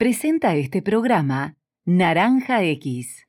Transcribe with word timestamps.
presenta 0.00 0.54
este 0.54 0.80
programa 0.80 1.58
Naranja 1.84 2.62
X. 2.62 3.26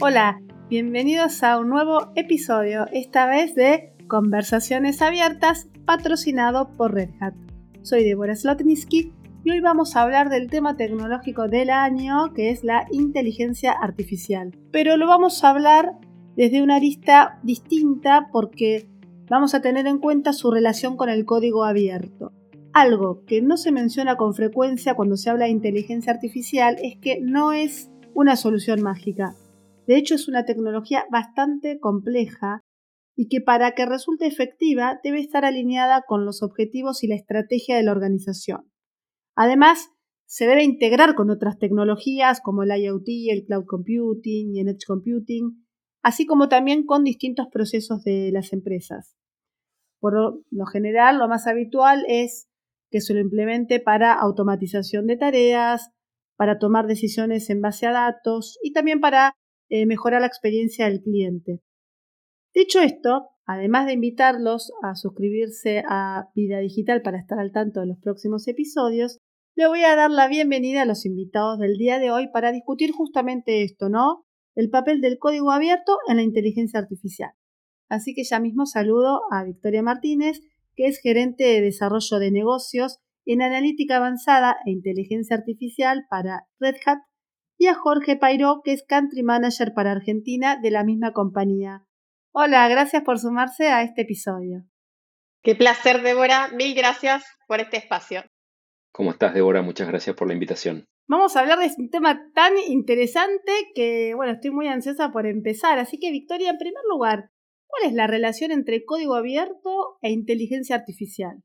Hola, 0.00 0.40
bienvenidos 0.68 1.44
a 1.44 1.60
un 1.60 1.68
nuevo 1.68 2.10
episodio, 2.16 2.88
esta 2.92 3.28
vez 3.28 3.54
de 3.54 3.94
Conversaciones 4.08 5.00
Abiertas, 5.00 5.68
patrocinado 5.84 6.76
por 6.76 6.92
Red 6.92 7.10
Hat. 7.20 7.34
Soy 7.82 8.02
Deborah 8.02 8.34
Slotniski 8.34 9.12
y 9.44 9.50
hoy 9.50 9.60
vamos 9.60 9.96
a 9.96 10.02
hablar 10.02 10.28
del 10.28 10.48
tema 10.48 10.76
tecnológico 10.76 11.48
del 11.48 11.70
año, 11.70 12.32
que 12.32 12.50
es 12.50 12.62
la 12.62 12.86
inteligencia 12.92 13.72
artificial. 13.72 14.56
Pero 14.70 14.96
lo 14.96 15.06
vamos 15.06 15.42
a 15.42 15.50
hablar 15.50 15.98
desde 16.36 16.62
una 16.62 16.78
lista 16.78 17.40
distinta 17.42 18.28
porque 18.30 18.88
vamos 19.28 19.54
a 19.54 19.60
tener 19.60 19.86
en 19.86 19.98
cuenta 19.98 20.32
su 20.32 20.50
relación 20.50 20.96
con 20.96 21.08
el 21.08 21.24
código 21.24 21.64
abierto. 21.64 22.32
Algo 22.72 23.24
que 23.26 23.42
no 23.42 23.56
se 23.56 23.72
menciona 23.72 24.16
con 24.16 24.34
frecuencia 24.34 24.94
cuando 24.94 25.16
se 25.16 25.28
habla 25.28 25.46
de 25.46 25.50
inteligencia 25.50 26.12
artificial 26.12 26.76
es 26.80 26.96
que 26.98 27.20
no 27.20 27.52
es 27.52 27.90
una 28.14 28.36
solución 28.36 28.80
mágica. 28.80 29.34
De 29.88 29.96
hecho, 29.96 30.14
es 30.14 30.28
una 30.28 30.44
tecnología 30.44 31.04
bastante 31.10 31.80
compleja 31.80 32.60
y 33.16 33.28
que 33.28 33.40
para 33.40 33.72
que 33.72 33.86
resulte 33.86 34.26
efectiva 34.26 35.00
debe 35.02 35.18
estar 35.18 35.44
alineada 35.44 36.02
con 36.06 36.24
los 36.24 36.42
objetivos 36.42 37.02
y 37.02 37.08
la 37.08 37.16
estrategia 37.16 37.76
de 37.76 37.82
la 37.82 37.92
organización. 37.92 38.71
Además, 39.34 39.90
se 40.26 40.46
debe 40.46 40.64
integrar 40.64 41.14
con 41.14 41.30
otras 41.30 41.58
tecnologías 41.58 42.40
como 42.40 42.62
el 42.62 42.70
IoT, 42.70 43.06
el 43.30 43.44
cloud 43.44 43.64
computing 43.66 44.54
y 44.54 44.60
el 44.60 44.68
edge 44.68 44.86
computing, 44.86 45.66
así 46.02 46.26
como 46.26 46.48
también 46.48 46.84
con 46.84 47.04
distintos 47.04 47.48
procesos 47.52 48.02
de 48.02 48.30
las 48.32 48.52
empresas. 48.52 49.14
Por 50.00 50.42
lo 50.50 50.66
general, 50.66 51.18
lo 51.18 51.28
más 51.28 51.46
habitual 51.46 52.04
es 52.08 52.48
que 52.90 53.00
se 53.00 53.14
lo 53.14 53.20
implemente 53.20 53.80
para 53.80 54.12
automatización 54.12 55.06
de 55.06 55.16
tareas, 55.16 55.90
para 56.36 56.58
tomar 56.58 56.86
decisiones 56.86 57.50
en 57.50 57.60
base 57.60 57.86
a 57.86 57.92
datos 57.92 58.58
y 58.62 58.72
también 58.72 59.00
para 59.00 59.34
eh, 59.68 59.86
mejorar 59.86 60.20
la 60.20 60.26
experiencia 60.26 60.86
del 60.86 61.02
cliente. 61.02 61.60
Dicho 62.54 62.80
esto, 62.80 63.30
además 63.46 63.86
de 63.86 63.94
invitarlos 63.94 64.72
a 64.82 64.94
suscribirse 64.94 65.82
a 65.88 66.28
Vida 66.34 66.58
Digital 66.58 67.00
para 67.00 67.18
estar 67.18 67.38
al 67.38 67.50
tanto 67.50 67.80
de 67.80 67.86
los 67.86 67.98
próximos 67.98 68.46
episodios, 68.46 69.20
le 69.54 69.66
voy 69.68 69.84
a 69.84 69.96
dar 69.96 70.10
la 70.10 70.28
bienvenida 70.28 70.82
a 70.82 70.84
los 70.84 71.06
invitados 71.06 71.58
del 71.58 71.78
día 71.78 71.98
de 71.98 72.10
hoy 72.10 72.28
para 72.30 72.52
discutir 72.52 72.92
justamente 72.92 73.62
esto, 73.62 73.88
¿no? 73.88 74.26
El 74.54 74.68
papel 74.68 75.00
del 75.00 75.18
código 75.18 75.50
abierto 75.50 75.96
en 76.08 76.16
la 76.16 76.22
inteligencia 76.22 76.78
artificial. 76.78 77.30
Así 77.88 78.14
que 78.14 78.24
ya 78.24 78.38
mismo 78.38 78.66
saludo 78.66 79.22
a 79.30 79.44
Victoria 79.44 79.82
Martínez, 79.82 80.40
que 80.74 80.88
es 80.88 80.98
gerente 80.98 81.44
de 81.44 81.62
desarrollo 81.62 82.18
de 82.18 82.30
negocios 82.30 82.98
en 83.24 83.40
analítica 83.40 83.96
avanzada 83.96 84.56
e 84.66 84.72
inteligencia 84.72 85.36
artificial 85.36 86.04
para 86.10 86.46
Red 86.60 86.76
Hat, 86.84 86.98
y 87.56 87.66
a 87.68 87.74
Jorge 87.74 88.16
Pairó, 88.16 88.60
que 88.62 88.72
es 88.72 88.84
country 88.86 89.22
manager 89.22 89.72
para 89.72 89.92
Argentina 89.92 90.58
de 90.60 90.70
la 90.70 90.84
misma 90.84 91.12
compañía. 91.12 91.86
Hola, 92.34 92.66
gracias 92.68 93.02
por 93.02 93.18
sumarse 93.18 93.68
a 93.68 93.82
este 93.82 94.02
episodio. 94.02 94.64
Qué 95.42 95.54
placer, 95.54 96.00
Débora. 96.00 96.48
Mil 96.48 96.74
gracias 96.74 97.24
por 97.46 97.60
este 97.60 97.76
espacio. 97.76 98.24
¿Cómo 98.90 99.10
estás, 99.10 99.34
Débora? 99.34 99.60
Muchas 99.60 99.88
gracias 99.88 100.16
por 100.16 100.28
la 100.28 100.32
invitación. 100.32 100.86
Vamos 101.06 101.36
a 101.36 101.40
hablar 101.40 101.58
de 101.58 101.70
un 101.76 101.90
tema 101.90 102.30
tan 102.32 102.56
interesante 102.56 103.52
que, 103.74 104.14
bueno, 104.14 104.32
estoy 104.32 104.50
muy 104.50 104.66
ansiosa 104.66 105.10
por 105.12 105.26
empezar. 105.26 105.78
Así 105.78 105.98
que, 105.98 106.10
Victoria, 106.10 106.48
en 106.48 106.56
primer 106.56 106.82
lugar, 106.88 107.28
¿cuál 107.66 107.90
es 107.90 107.92
la 107.92 108.06
relación 108.06 108.50
entre 108.50 108.86
código 108.86 109.14
abierto 109.14 109.98
e 110.00 110.10
inteligencia 110.10 110.74
artificial? 110.74 111.42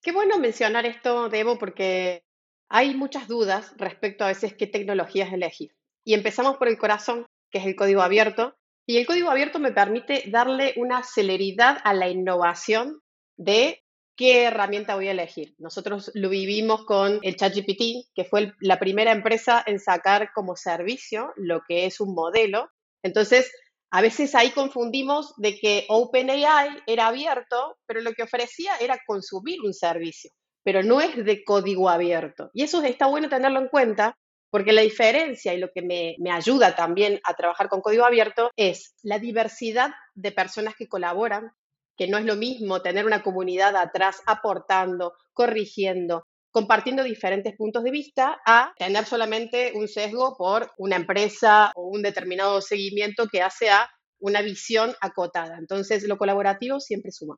Qué 0.00 0.12
bueno 0.12 0.38
mencionar 0.38 0.86
esto, 0.86 1.28
Debo, 1.28 1.58
porque 1.58 2.22
hay 2.70 2.94
muchas 2.94 3.28
dudas 3.28 3.74
respecto 3.76 4.24
a 4.24 4.28
veces 4.28 4.54
qué 4.54 4.66
tecnologías 4.66 5.34
elegir. 5.34 5.72
Y 6.02 6.14
empezamos 6.14 6.56
por 6.56 6.68
el 6.68 6.78
corazón, 6.78 7.26
que 7.50 7.58
es 7.58 7.66
el 7.66 7.76
código 7.76 8.00
abierto. 8.00 8.54
Y 8.88 8.96
el 8.96 9.06
código 9.06 9.30
abierto 9.30 9.58
me 9.58 9.72
permite 9.72 10.24
darle 10.28 10.72
una 10.76 11.02
celeridad 11.02 11.76
a 11.84 11.92
la 11.92 12.08
innovación 12.08 13.02
de 13.36 13.84
¿qué 14.16 14.44
herramienta 14.44 14.94
voy 14.94 15.08
a 15.08 15.10
elegir? 15.10 15.54
Nosotros 15.58 16.10
lo 16.14 16.30
vivimos 16.30 16.86
con 16.86 17.20
el 17.22 17.36
ChatGPT, 17.36 18.08
que 18.14 18.24
fue 18.24 18.54
la 18.60 18.78
primera 18.78 19.12
empresa 19.12 19.62
en 19.66 19.78
sacar 19.78 20.30
como 20.34 20.56
servicio 20.56 21.34
lo 21.36 21.60
que 21.68 21.84
es 21.84 22.00
un 22.00 22.14
modelo. 22.14 22.70
Entonces, 23.02 23.52
a 23.90 24.00
veces 24.00 24.34
ahí 24.34 24.52
confundimos 24.52 25.34
de 25.36 25.58
que 25.58 25.84
OpenAI 25.90 26.82
era 26.86 27.08
abierto, 27.08 27.76
pero 27.84 28.00
lo 28.00 28.14
que 28.14 28.22
ofrecía 28.22 28.72
era 28.80 28.98
consumir 29.06 29.60
un 29.60 29.74
servicio, 29.74 30.30
pero 30.64 30.82
no 30.82 31.02
es 31.02 31.26
de 31.26 31.44
código 31.44 31.90
abierto. 31.90 32.50
Y 32.54 32.62
eso 32.62 32.82
está 32.82 33.06
bueno 33.06 33.28
tenerlo 33.28 33.60
en 33.60 33.68
cuenta 33.68 34.16
porque 34.50 34.72
la 34.72 34.82
diferencia 34.82 35.54
y 35.54 35.58
lo 35.58 35.70
que 35.72 35.82
me, 35.82 36.30
ayuda 36.30 36.74
también 36.74 37.20
a 37.24 37.34
trabajar 37.34 37.68
con 37.68 37.80
código 37.80 38.04
abierto 38.04 38.50
es 38.56 38.94
la 39.02 39.18
diversidad 39.18 39.90
de 40.14 40.32
personas 40.32 40.74
que 40.76 40.88
colaboran, 40.88 41.50
que 41.96 42.08
no 42.08 42.18
es 42.18 42.24
lo 42.24 42.36
mismo 42.36 42.80
tener 42.80 43.04
una 43.04 43.22
comunidad 43.22 43.76
atrás 43.76 44.22
aportando, 44.26 45.14
corrigiendo, 45.32 46.24
compartiendo 46.50 47.02
diferentes 47.02 47.56
puntos 47.56 47.84
de 47.84 47.90
vista 47.90 48.40
a 48.46 48.72
tener 48.78 49.04
solamente 49.04 49.72
un 49.74 49.88
sesgo 49.88 50.36
por 50.36 50.72
una 50.78 50.96
empresa 50.96 51.72
o 51.74 51.88
un 51.88 52.02
determinado 52.02 52.60
seguimiento 52.60 53.26
que 53.26 53.42
hace 53.42 53.70
a 53.70 53.88
una 54.20 54.42
visión 54.42 54.94
acotada. 55.00 55.56
Entonces, 55.58 56.06
lo 56.08 56.18
colaborativo 56.18 56.80
siempre 56.80 57.12
suma. 57.12 57.36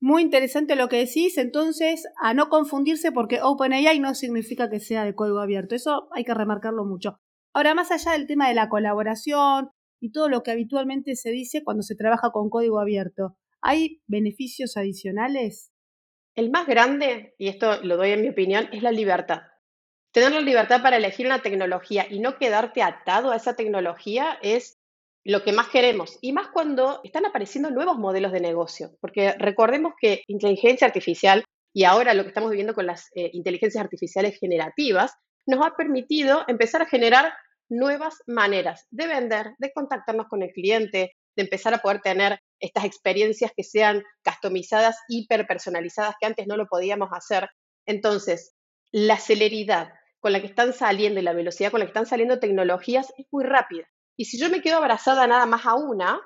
Muy 0.00 0.22
interesante 0.22 0.76
lo 0.76 0.88
que 0.88 0.98
decís, 0.98 1.38
entonces, 1.38 2.06
a 2.22 2.32
no 2.32 2.48
confundirse 2.48 3.10
porque 3.10 3.40
OpenAI 3.42 3.98
no 3.98 4.14
significa 4.14 4.70
que 4.70 4.78
sea 4.78 5.04
de 5.04 5.14
código 5.14 5.40
abierto, 5.40 5.74
eso 5.74 6.08
hay 6.12 6.24
que 6.24 6.34
remarcarlo 6.34 6.84
mucho. 6.84 7.18
Ahora, 7.52 7.74
más 7.74 7.90
allá 7.90 8.12
del 8.12 8.28
tema 8.28 8.48
de 8.48 8.54
la 8.54 8.68
colaboración 8.68 9.70
y 10.00 10.12
todo 10.12 10.28
lo 10.28 10.44
que 10.44 10.52
habitualmente 10.52 11.16
se 11.16 11.30
dice 11.30 11.64
cuando 11.64 11.82
se 11.82 11.96
trabaja 11.96 12.30
con 12.30 12.48
código 12.48 12.78
abierto. 12.78 13.36
¿Hay 13.60 14.00
beneficios 14.06 14.76
adicionales? 14.76 15.72
El 16.36 16.52
más 16.52 16.68
grande, 16.68 17.34
y 17.36 17.48
esto 17.48 17.82
lo 17.82 17.96
doy 17.96 18.10
en 18.10 18.22
mi 18.22 18.28
opinión, 18.28 18.68
es 18.72 18.84
la 18.84 18.92
libertad. 18.92 19.40
Tener 20.12 20.30
la 20.30 20.40
libertad 20.40 20.80
para 20.80 20.96
elegir 20.96 21.26
una 21.26 21.42
tecnología 21.42 22.06
y 22.08 22.20
no 22.20 22.38
quedarte 22.38 22.82
atado 22.82 23.32
a 23.32 23.36
esa 23.36 23.56
tecnología 23.56 24.38
es 24.42 24.77
lo 25.28 25.44
que 25.44 25.52
más 25.52 25.68
queremos. 25.68 26.18
Y 26.22 26.32
más 26.32 26.48
cuando 26.48 27.02
están 27.04 27.26
apareciendo 27.26 27.70
nuevos 27.70 27.98
modelos 27.98 28.32
de 28.32 28.40
negocio. 28.40 28.96
Porque 28.98 29.32
recordemos 29.32 29.92
que 30.00 30.22
inteligencia 30.26 30.86
artificial 30.86 31.44
y 31.74 31.84
ahora 31.84 32.14
lo 32.14 32.22
que 32.22 32.28
estamos 32.28 32.50
viviendo 32.50 32.74
con 32.74 32.86
las 32.86 33.10
eh, 33.14 33.28
inteligencias 33.34 33.84
artificiales 33.84 34.38
generativas 34.40 35.12
nos 35.44 35.64
ha 35.66 35.76
permitido 35.76 36.44
empezar 36.48 36.80
a 36.80 36.86
generar 36.86 37.34
nuevas 37.68 38.22
maneras 38.26 38.86
de 38.90 39.06
vender, 39.06 39.52
de 39.58 39.70
contactarnos 39.70 40.28
con 40.28 40.42
el 40.42 40.50
cliente, 40.50 41.12
de 41.36 41.42
empezar 41.42 41.74
a 41.74 41.78
poder 41.78 42.00
tener 42.00 42.40
estas 42.58 42.86
experiencias 42.86 43.52
que 43.54 43.64
sean 43.64 44.02
customizadas, 44.24 44.96
hiperpersonalizadas, 45.08 46.14
que 46.18 46.26
antes 46.26 46.46
no 46.46 46.56
lo 46.56 46.68
podíamos 46.68 47.10
hacer. 47.12 47.50
Entonces, 47.84 48.54
la 48.92 49.18
celeridad 49.18 49.92
con 50.20 50.32
la 50.32 50.40
que 50.40 50.46
están 50.46 50.72
saliendo 50.72 51.20
y 51.20 51.22
la 51.22 51.34
velocidad 51.34 51.70
con 51.70 51.80
la 51.80 51.84
que 51.84 51.90
están 51.90 52.06
saliendo 52.06 52.40
tecnologías 52.40 53.12
es 53.18 53.26
muy 53.30 53.44
rápida. 53.44 53.86
Y 54.18 54.24
si 54.24 54.36
yo 54.36 54.50
me 54.50 54.60
quedo 54.60 54.78
abrazada 54.78 55.28
nada 55.28 55.46
más 55.46 55.64
a 55.64 55.76
una, 55.76 56.20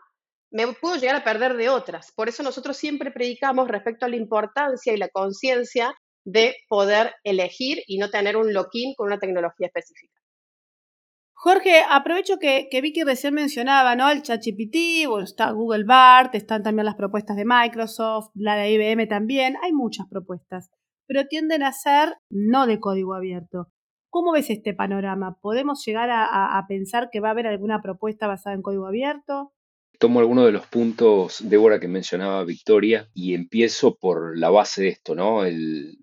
me 0.50 0.66
puedo 0.72 0.97
llegar 0.97 1.16
a 1.16 1.25
perder 1.25 1.56
de 1.56 1.69
otras. 1.69 2.10
Por 2.16 2.28
eso 2.28 2.42
nosotros 2.42 2.76
siempre 2.76 3.10
predicamos 3.10 3.69
respecto 3.69 4.06
a 4.06 4.08
la 4.08 4.16
importancia 4.16 4.94
y 4.94 4.97
la 4.97 5.10
conciencia 5.10 5.94
de 6.25 6.56
poder 6.69 7.14
elegir 7.22 7.82
y 7.86 7.98
no 7.98 8.08
tener 8.08 8.38
un 8.38 8.54
lock-in 8.54 8.94
con 8.94 9.08
una 9.08 9.19
tecnología 9.19 9.66
específica. 9.66 10.14
Jorge, 11.34 11.82
aprovecho 11.86 12.38
que, 12.38 12.69
Vicky 12.81 13.02
recién 13.02 13.34
mencionaba, 13.34 13.94
¿no? 13.94 14.08
El 14.08 14.22
ChatGPT, 14.22 15.08
bueno, 15.08 15.25
está 15.25 15.50
Google 15.50 15.84
BART, 15.84 16.34
están 16.34 16.62
también 16.62 16.87
las 16.87 16.94
propuestas 16.94 17.37
de 17.37 17.44
Microsoft, 17.44 18.31
la 18.34 18.55
de 18.55 18.70
IBM 18.70 19.06
también, 19.06 19.56
hay 19.62 19.72
muchas 19.72 20.06
propuestas, 20.08 20.70
pero 21.06 21.26
tienden 21.26 21.62
a 21.62 21.72
ser 21.72 22.14
no 22.31 22.67
de 22.67 22.81
código 22.81 23.14
abierto. 23.14 23.69
¿Cómo 24.12 24.32
ves 24.32 24.50
este 24.50 24.75
panorama? 24.75 25.38
¿Podemos 25.41 25.82
llegar 25.87 26.11
a, 26.12 26.62
pensar 26.69 27.09
que 27.11 27.20
va 27.20 27.29
a 27.29 27.31
haber 27.31 27.47
alguna 27.47 27.81
propuesta 27.81 28.26
basada 28.26 28.55
en 28.55 28.61
código 28.61 28.87
abierto? 28.87 29.55
Tomo 29.99 30.20
algunos 30.20 30.44
de 30.44 30.53
los 30.53 30.67
puntos, 30.67 31.38
Débora, 31.49 31.81
que 31.81 31.88
mencionaba 31.88 32.44
Victoria, 32.44 33.09
y 33.14 33.32
empiezo 33.32 33.97
por 33.97 34.38
la 34.38 34.50
base 34.50 34.82
de 34.82 34.88
esto, 34.88 35.14
¿no? 35.14 35.44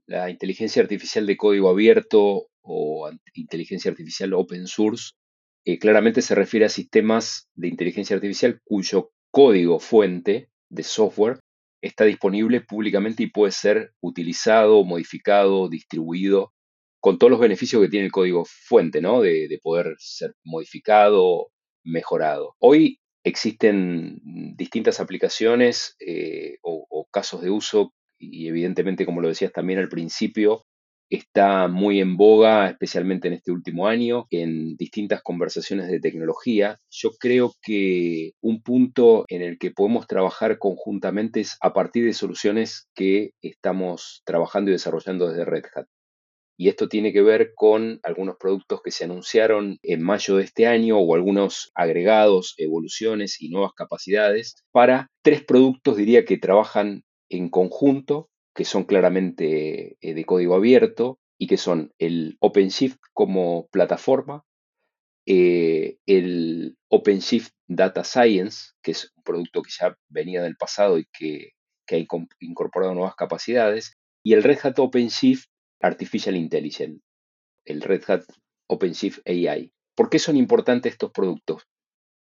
la 0.08 0.32
inteligencia 0.32 0.82
artificial 0.82 1.28
de 1.28 1.38
código 1.38 1.70
abierto 1.70 2.48
o 2.62 3.12
inteligencia 3.36 3.92
artificial 3.92 4.34
open 4.34 4.66
source 4.66 5.12
claramente 5.80 6.24
se 6.24 6.34
refiere 6.34 6.66
a 6.66 6.70
sistemas 6.70 7.48
de 7.54 7.68
inteligencia 7.68 8.16
artificial 8.16 8.60
cuyo 8.64 9.12
código 9.30 9.80
fuente 9.80 10.50
de 10.70 10.82
software 10.82 11.42
está 11.84 12.06
disponible 12.06 12.62
públicamente 12.62 13.22
y 13.22 13.28
puede 13.28 13.52
ser 13.52 13.94
utilizado, 14.02 14.84
modificado, 14.84 15.70
distribuido 15.70 16.54
con 17.00 17.18
todos 17.18 17.32
los 17.32 17.40
beneficios 17.40 17.82
que 17.82 17.90
tiene 17.90 18.08
el 18.08 18.12
código 18.12 18.46
fuente, 18.46 19.02
¿no? 19.02 19.22
De, 19.22 19.60
poder 19.62 19.96
ser 19.98 20.34
modificado, 20.44 21.52
mejorado. 21.84 22.56
Hoy 22.60 23.00
existen 23.24 24.20
distintas 24.56 25.00
aplicaciones 25.00 25.96
eh, 26.00 26.58
o, 26.62 27.08
casos 27.12 27.42
de 27.42 27.50
uso 27.50 27.94
y 28.20 28.48
evidentemente, 28.48 29.06
como 29.06 29.22
lo 29.22 29.30
decías 29.30 29.52
también 29.52 29.80
al 29.80 29.90
principio, 29.90 30.66
está 31.10 31.68
muy 31.68 32.00
en 32.00 32.18
boga, 32.18 32.70
especialmente 32.70 33.28
en 33.28 33.34
este 33.36 33.52
último 33.52 33.88
año, 33.88 34.28
en 34.30 34.76
distintas 34.78 35.22
conversaciones 35.24 35.88
de 35.90 36.00
tecnología. 36.00 36.78
Yo 36.92 37.12
creo 37.20 37.54
que 37.64 38.34
un 38.42 38.62
punto 38.62 39.26
en 39.28 39.42
el 39.42 39.58
que 39.58 39.72
podemos 39.72 40.06
trabajar 40.06 40.60
conjuntamente 40.60 41.40
es 41.40 41.58
a 41.62 41.74
partir 41.74 42.06
de 42.06 42.14
soluciones 42.14 42.88
que 42.94 43.32
estamos 43.42 44.22
trabajando 44.26 44.70
y 44.70 44.74
desarrollando 44.74 45.30
desde 45.30 45.46
Red 45.46 45.66
Hat. 45.74 45.88
Y 46.60 46.68
esto 46.68 46.90
tiene 46.90 47.14
que 47.14 47.22
ver 47.22 47.54
con 47.56 48.02
algunos 48.04 48.36
productos 48.36 48.82
que 48.84 48.92
se 48.92 49.06
anunciaron 49.06 49.80
en 49.82 50.04
mayo 50.04 50.36
de 50.36 50.44
este 50.44 50.68
año 50.68 51.00
o 51.00 51.16
algunos 51.16 51.72
agregados, 51.74 52.54
evoluciones 52.58 53.42
y 53.42 53.48
nuevas 53.48 53.72
capacidades 53.74 54.66
para 54.74 55.08
tres 55.24 55.42
productos, 55.42 55.96
diría, 55.96 56.26
que 56.26 56.38
trabajan 56.38 57.06
en 57.30 57.48
conjunto 57.48 58.30
que 58.54 58.66
son 58.66 58.84
claramente 58.84 59.96
eh, 60.02 60.14
de 60.14 60.26
código 60.26 60.54
abierto 60.54 61.18
y 61.38 61.48
que 61.48 61.56
son 61.56 61.94
el 61.98 62.36
OpenShift 62.42 62.98
como 63.14 63.70
plataforma, 63.72 64.44
eh, 65.26 65.96
el 66.06 66.76
OpenShift 66.90 67.54
Data 67.70 68.04
Science, 68.04 68.74
que 68.84 68.92
es 68.92 69.14
un 69.16 69.24
producto 69.24 69.62
que 69.62 69.72
ya 69.80 69.96
venía 70.10 70.42
del 70.42 70.58
pasado 70.58 71.00
y 71.00 71.06
que, 71.18 71.52
que 71.88 71.96
ha 71.96 72.06
incorporado 72.42 72.94
nuevas 72.94 73.16
capacidades, 73.16 73.94
y 74.26 74.34
el 74.34 74.44
Red 74.44 74.60
Hat 74.64 74.80
OpenShift 74.80 75.48
Artificial 75.82 76.36
Intelligence, 76.36 77.02
el 77.66 77.82
Red 77.82 78.04
Hat 78.08 78.24
OpenShift 78.68 79.20
AI. 79.28 79.72
¿Por 79.96 80.10
qué 80.10 80.20
son 80.20 80.38
importantes 80.38 80.94
estos 80.94 81.12
productos? 81.12 81.64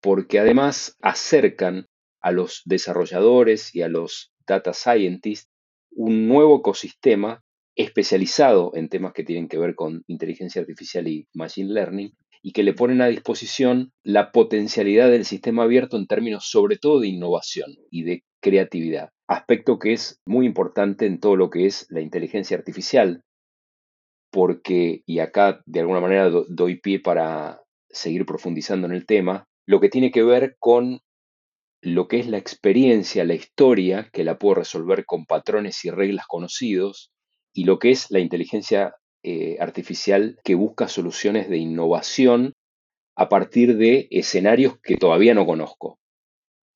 Porque 0.01 0.39
además 0.39 0.95
acercan 1.01 1.87
a 2.21 2.31
los 2.31 2.61
desarrolladores 2.65 3.75
y 3.75 3.81
a 3.81 3.89
los 3.89 4.31
data 4.47 4.73
scientists 4.73 5.49
un 5.91 6.27
nuevo 6.27 6.59
ecosistema 6.59 7.43
especializado 7.75 8.71
en 8.75 8.89
temas 8.89 9.13
que 9.13 9.23
tienen 9.23 9.47
que 9.47 9.59
ver 9.59 9.75
con 9.75 10.03
inteligencia 10.07 10.61
artificial 10.61 11.07
y 11.07 11.27
machine 11.33 11.73
learning 11.73 12.15
y 12.41 12.51
que 12.51 12.63
le 12.63 12.73
ponen 12.73 13.01
a 13.01 13.07
disposición 13.07 13.91
la 14.03 14.31
potencialidad 14.31 15.09
del 15.09 15.25
sistema 15.25 15.63
abierto 15.63 15.97
en 15.97 16.07
términos 16.07 16.49
sobre 16.49 16.77
todo 16.77 16.99
de 16.99 17.07
innovación 17.07 17.75
y 17.91 18.03
de 18.03 18.23
creatividad, 18.41 19.09
aspecto 19.27 19.79
que 19.79 19.93
es 19.93 20.21
muy 20.25 20.45
importante 20.45 21.05
en 21.05 21.19
todo 21.19 21.35
lo 21.35 21.49
que 21.49 21.65
es 21.65 21.87
la 21.89 22.01
inteligencia 22.01 22.57
artificial, 22.57 23.23
porque, 24.37 25.01
y 25.07 25.17
acá 25.17 25.63
de 25.65 25.79
alguna 25.79 25.99
manera 25.99 26.29
doy 26.29 26.79
pie 26.79 26.99
para 26.99 27.63
seguir 27.89 28.23
profundizando 28.23 28.85
en 28.85 28.93
el 28.93 29.07
tema, 29.07 29.47
lo 29.65 29.79
que 29.79 29.89
tiene 29.89 30.11
que 30.11 30.21
ver 30.21 30.57
con 30.59 30.99
lo 31.81 32.07
que 32.07 32.19
es 32.19 32.27
la 32.27 32.37
experiencia, 32.37 33.25
la 33.25 33.33
historia, 33.33 34.11
que 34.13 34.23
la 34.23 34.37
puedo 34.37 34.53
resolver 34.53 35.05
con 35.05 35.25
patrones 35.25 35.83
y 35.85 35.89
reglas 35.89 36.27
conocidos, 36.27 37.09
y 37.51 37.63
lo 37.63 37.79
que 37.79 37.89
es 37.89 38.11
la 38.11 38.19
inteligencia 38.19 38.93
eh, 39.23 39.57
artificial 39.59 40.37
que 40.43 40.53
busca 40.53 40.87
soluciones 40.87 41.49
de 41.49 41.57
innovación 41.57 42.53
a 43.15 43.29
partir 43.29 43.75
de 43.75 44.07
escenarios 44.11 44.75
que 44.83 44.97
todavía 44.97 45.33
no 45.33 45.47
conozco. 45.47 45.97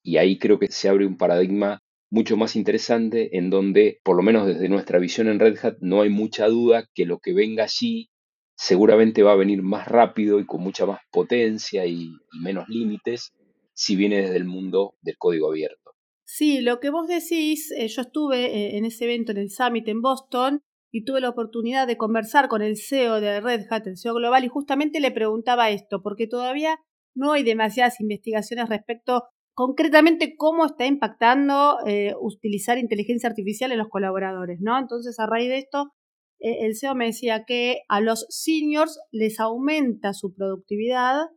Y 0.04 0.18
ahí 0.18 0.40
creo 0.40 0.58
que 0.58 0.72
se 0.72 0.90
abre 0.90 1.06
un 1.06 1.16
paradigma 1.16 1.78
mucho 2.12 2.38
más 2.38 2.56
interesante 2.56 3.38
en 3.38 3.50
donde, 3.50 4.00
por 4.04 4.18
lo 4.18 4.22
menos 4.22 4.46
desde 4.46 4.70
nuestra 4.70 5.00
visión 5.00 5.30
en 5.30 5.40
Red 5.40 5.58
Hat, 5.64 5.78
no 5.80 6.02
hay 6.02 6.10
mucha 6.10 6.48
duda 6.48 6.88
que 6.94 7.06
lo 7.06 7.20
que 7.20 7.34
venga 7.34 7.64
allí 7.64 8.12
seguramente 8.56 9.24
va 9.24 9.32
a 9.32 9.38
venir 9.38 9.64
más 9.64 9.88
rápido 9.88 10.40
y 10.40 10.46
con 10.46 10.62
mucha 10.62 10.86
más 10.86 11.00
potencia 11.10 11.86
y 11.86 12.12
menos 12.44 12.68
límites 12.68 13.34
si 13.74 13.96
viene 13.96 14.22
desde 14.22 14.38
el 14.38 14.46
mundo 14.46 14.94
del 15.02 15.18
código 15.18 15.50
abierto. 15.50 15.96
Sí, 16.26 16.62
lo 16.62 16.80
que 16.80 16.92
vos 16.92 17.08
decís, 17.08 17.72
eh, 17.72 17.88
yo 17.88 18.02
estuve 18.02 18.46
eh, 18.46 18.78
en 18.78 18.86
ese 18.86 19.06
evento 19.06 19.32
en 19.32 19.38
el 19.38 19.50
Summit 19.50 19.88
en 19.88 20.02
Boston 20.02 20.62
y 20.92 21.06
tuve 21.06 21.22
la 21.22 21.30
oportunidad 21.30 21.88
de 21.88 21.98
conversar 21.98 22.50
con 22.50 22.62
el 22.62 22.78
CEO 22.78 23.22
de 23.22 23.40
Red 23.40 23.66
Hat, 23.70 23.88
el 23.88 23.98
CEO 23.98 24.14
global, 24.16 24.44
y 24.44 24.50
justamente 24.50 25.00
le 25.00 25.12
preguntaba 25.12 25.70
esto, 25.70 26.02
porque 26.02 26.28
todavía 26.28 26.78
no 27.16 27.32
hay 27.32 27.44
demasiadas 27.44 28.00
investigaciones 28.02 28.70
respecto 28.70 29.24
concretamente 29.54 30.36
cómo 30.38 30.66
está 30.66 30.86
impactando 30.86 31.78
eh, 31.86 32.14
utilizar 32.20 32.78
inteligencia 32.78 33.30
artificial 33.30 33.72
en 33.72 33.80
los 33.80 33.90
colaboradores, 33.90 34.60
¿no? 34.62 34.78
Entonces, 34.80 35.20
a 35.20 35.28
raíz 35.28 35.50
de 35.50 35.58
esto, 35.58 35.92
el 36.40 36.76
CEO 36.76 36.96
me 36.96 37.06
decía 37.06 37.44
que 37.46 37.82
a 37.88 38.02
los 38.02 38.26
seniors 38.30 39.00
les 39.12 39.40
aumenta 39.40 40.14
su 40.14 40.34
productividad 40.34 41.28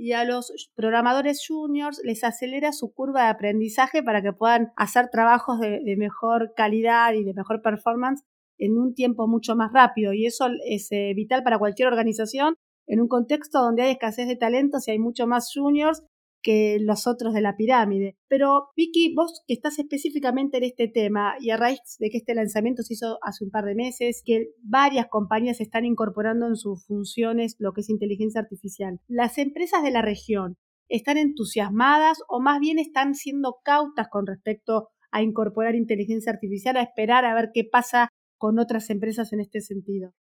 y 0.00 0.12
a 0.12 0.24
los 0.24 0.70
programadores 0.74 1.44
juniors 1.46 2.00
les 2.02 2.24
acelera 2.24 2.72
su 2.72 2.90
curva 2.94 3.24
de 3.24 3.28
aprendizaje 3.28 4.02
para 4.02 4.22
que 4.22 4.32
puedan 4.32 4.72
hacer 4.74 5.10
trabajos 5.10 5.60
de, 5.60 5.94
mejor 5.98 6.54
calidad 6.56 7.12
y 7.12 7.22
de 7.22 7.34
mejor 7.34 7.60
performance 7.60 8.22
en 8.58 8.78
un 8.78 8.94
tiempo 8.94 9.28
mucho 9.28 9.56
más 9.56 9.74
rápido. 9.74 10.14
Y 10.14 10.24
eso 10.24 10.48
es 10.66 10.90
eh, 10.90 11.12
vital 11.14 11.42
para 11.42 11.58
cualquier 11.58 11.88
organización 11.88 12.54
en 12.86 13.02
un 13.02 13.08
contexto 13.08 13.60
donde 13.60 13.82
hay 13.82 13.90
escasez 13.90 14.26
de 14.26 14.36
talentos 14.36 14.88
y 14.88 14.92
hay 14.92 14.98
mucho 14.98 15.26
más 15.26 15.52
juniors 15.54 16.02
que 16.42 16.78
los 16.80 17.06
otros 17.06 17.34
de 17.34 17.40
la 17.40 17.56
pirámide. 17.56 18.16
Pero 18.28 18.68
Vicky, 18.76 19.14
vos 19.14 19.42
que 19.46 19.54
estás 19.54 19.78
específicamente 19.78 20.58
en 20.58 20.64
este 20.64 20.88
tema 20.88 21.34
y 21.40 21.50
a 21.50 21.56
raíz 21.56 21.80
de 21.98 22.10
que 22.10 22.18
este 22.18 22.34
lanzamiento 22.34 22.82
se 22.82 22.94
hizo 22.94 23.18
hace 23.22 23.44
un 23.44 23.50
par 23.50 23.64
de 23.64 23.74
meses, 23.74 24.22
que 24.24 24.48
varias 24.62 25.06
compañías 25.08 25.60
están 25.60 25.84
incorporando 25.84 26.46
en 26.46 26.56
sus 26.56 26.84
funciones 26.86 27.56
lo 27.58 27.72
que 27.72 27.82
es 27.82 27.90
inteligencia 27.90 28.40
artificial, 28.40 29.00
¿las 29.08 29.38
empresas 29.38 29.82
de 29.82 29.90
la 29.90 30.02
región 30.02 30.56
están 30.88 31.18
entusiasmadas 31.18 32.18
o 32.28 32.40
más 32.40 32.60
bien 32.60 32.78
están 32.78 33.14
siendo 33.14 33.58
cautas 33.62 34.08
con 34.08 34.26
respecto 34.26 34.88
a 35.12 35.22
incorporar 35.22 35.74
inteligencia 35.74 36.32
artificial, 36.32 36.76
a 36.76 36.82
esperar 36.82 37.24
a 37.24 37.34
ver 37.34 37.50
qué 37.54 37.64
pasa 37.64 38.08
con 38.38 38.58
otras 38.58 38.90
empresas 38.90 39.32
en 39.32 39.40
este 39.40 39.60
sentido? 39.60 40.12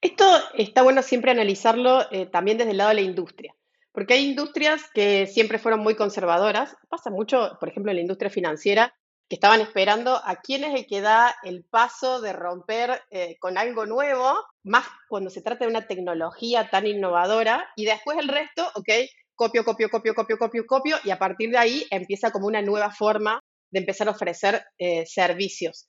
Esto 0.00 0.24
está 0.54 0.82
bueno 0.82 1.02
siempre 1.02 1.30
analizarlo 1.30 2.02
eh, 2.12 2.26
también 2.26 2.56
desde 2.56 2.70
el 2.70 2.76
lado 2.76 2.90
de 2.90 2.96
la 2.96 3.00
industria. 3.02 3.54
Porque 3.98 4.14
hay 4.14 4.26
industrias 4.26 4.82
que 4.94 5.26
siempre 5.26 5.58
fueron 5.58 5.80
muy 5.80 5.96
conservadoras. 5.96 6.76
Pasa 6.88 7.10
mucho, 7.10 7.56
por 7.58 7.68
ejemplo, 7.68 7.90
en 7.90 7.96
la 7.96 8.02
industria 8.02 8.30
financiera, 8.30 8.94
que 9.28 9.34
estaban 9.34 9.60
esperando 9.60 10.20
a 10.24 10.36
quién 10.36 10.62
es 10.62 10.72
el 10.76 10.86
que 10.86 11.00
da 11.00 11.34
el 11.42 11.64
paso 11.64 12.20
de 12.20 12.32
romper 12.32 13.02
eh, 13.10 13.36
con 13.40 13.58
algo 13.58 13.86
nuevo, 13.86 14.36
más 14.62 14.86
cuando 15.08 15.30
se 15.30 15.42
trata 15.42 15.64
de 15.64 15.72
una 15.72 15.88
tecnología 15.88 16.70
tan 16.70 16.86
innovadora, 16.86 17.72
y 17.74 17.86
después 17.86 18.16
el 18.18 18.28
resto, 18.28 18.70
ok, 18.76 18.88
copio, 19.34 19.64
copio, 19.64 19.90
copio, 19.90 20.14
copio, 20.14 20.38
copio, 20.38 20.64
copio, 20.64 20.96
y 21.02 21.10
a 21.10 21.18
partir 21.18 21.50
de 21.50 21.58
ahí 21.58 21.84
empieza 21.90 22.30
como 22.30 22.46
una 22.46 22.62
nueva 22.62 22.92
forma 22.92 23.40
de 23.72 23.80
empezar 23.80 24.06
a 24.06 24.12
ofrecer 24.12 24.62
eh, 24.78 25.06
servicios. 25.06 25.88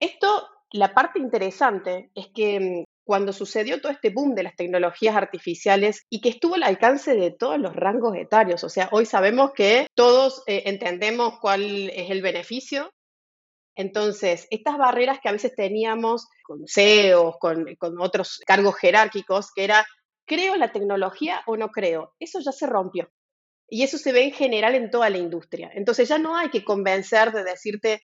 Esto, 0.00 0.48
la 0.72 0.92
parte 0.92 1.20
interesante 1.20 2.10
es 2.16 2.26
que 2.34 2.58
mm, 2.58 2.93
cuando 3.04 3.32
sucedió 3.32 3.80
todo 3.80 3.92
este 3.92 4.10
boom 4.10 4.34
de 4.34 4.42
las 4.42 4.56
tecnologías 4.56 5.14
artificiales 5.14 6.06
y 6.08 6.20
que 6.20 6.30
estuvo 6.30 6.54
al 6.54 6.62
alcance 6.62 7.14
de 7.14 7.30
todos 7.30 7.58
los 7.58 7.76
rangos 7.76 8.16
etarios. 8.16 8.64
O 8.64 8.68
sea, 8.68 8.88
hoy 8.92 9.04
sabemos 9.06 9.52
que 9.52 9.86
todos 9.94 10.42
eh, 10.46 10.62
entendemos 10.66 11.38
cuál 11.40 11.90
es 11.90 12.10
el 12.10 12.22
beneficio. 12.22 12.90
Entonces, 13.76 14.46
estas 14.50 14.78
barreras 14.78 15.18
que 15.20 15.28
a 15.28 15.32
veces 15.32 15.54
teníamos 15.54 16.26
con 16.44 16.64
CEOs, 16.66 17.36
con, 17.38 17.66
con 17.76 18.00
otros 18.00 18.40
cargos 18.46 18.76
jerárquicos, 18.76 19.52
que 19.52 19.64
era, 19.64 19.84
¿creo 20.26 20.56
la 20.56 20.72
tecnología 20.72 21.42
o 21.46 21.56
no 21.56 21.68
creo? 21.68 22.14
Eso 22.18 22.40
ya 22.40 22.52
se 22.52 22.66
rompió. 22.66 23.10
Y 23.68 23.82
eso 23.82 23.98
se 23.98 24.12
ve 24.12 24.24
en 24.24 24.32
general 24.32 24.74
en 24.74 24.90
toda 24.90 25.10
la 25.10 25.18
industria. 25.18 25.70
Entonces 25.74 26.08
ya 26.08 26.18
no 26.18 26.36
hay 26.36 26.48
que 26.50 26.64
convencer 26.64 27.32
de 27.32 27.44
decirte, 27.44 28.02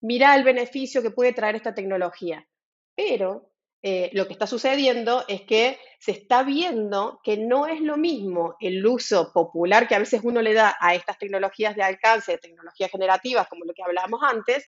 mira 0.00 0.36
el 0.36 0.44
beneficio 0.44 1.02
que 1.02 1.10
puede 1.10 1.32
traer 1.32 1.56
esta 1.56 1.74
tecnología. 1.74 2.46
Pero 2.94 3.50
eh, 3.82 4.10
lo 4.14 4.26
que 4.26 4.32
está 4.32 4.46
sucediendo 4.46 5.24
es 5.28 5.42
que 5.42 5.78
se 6.00 6.12
está 6.12 6.42
viendo 6.42 7.20
que 7.22 7.36
no 7.36 7.66
es 7.66 7.80
lo 7.80 7.96
mismo 7.96 8.56
el 8.60 8.84
uso 8.86 9.32
popular 9.32 9.86
que 9.86 9.94
a 9.94 10.00
veces 10.00 10.22
uno 10.24 10.42
le 10.42 10.54
da 10.54 10.76
a 10.80 10.94
estas 10.94 11.18
tecnologías 11.18 11.76
de 11.76 11.82
alcance, 11.82 12.38
tecnologías 12.38 12.90
generativas, 12.90 13.48
como 13.48 13.64
lo 13.64 13.74
que 13.74 13.82
hablábamos 13.82 14.20
antes, 14.22 14.70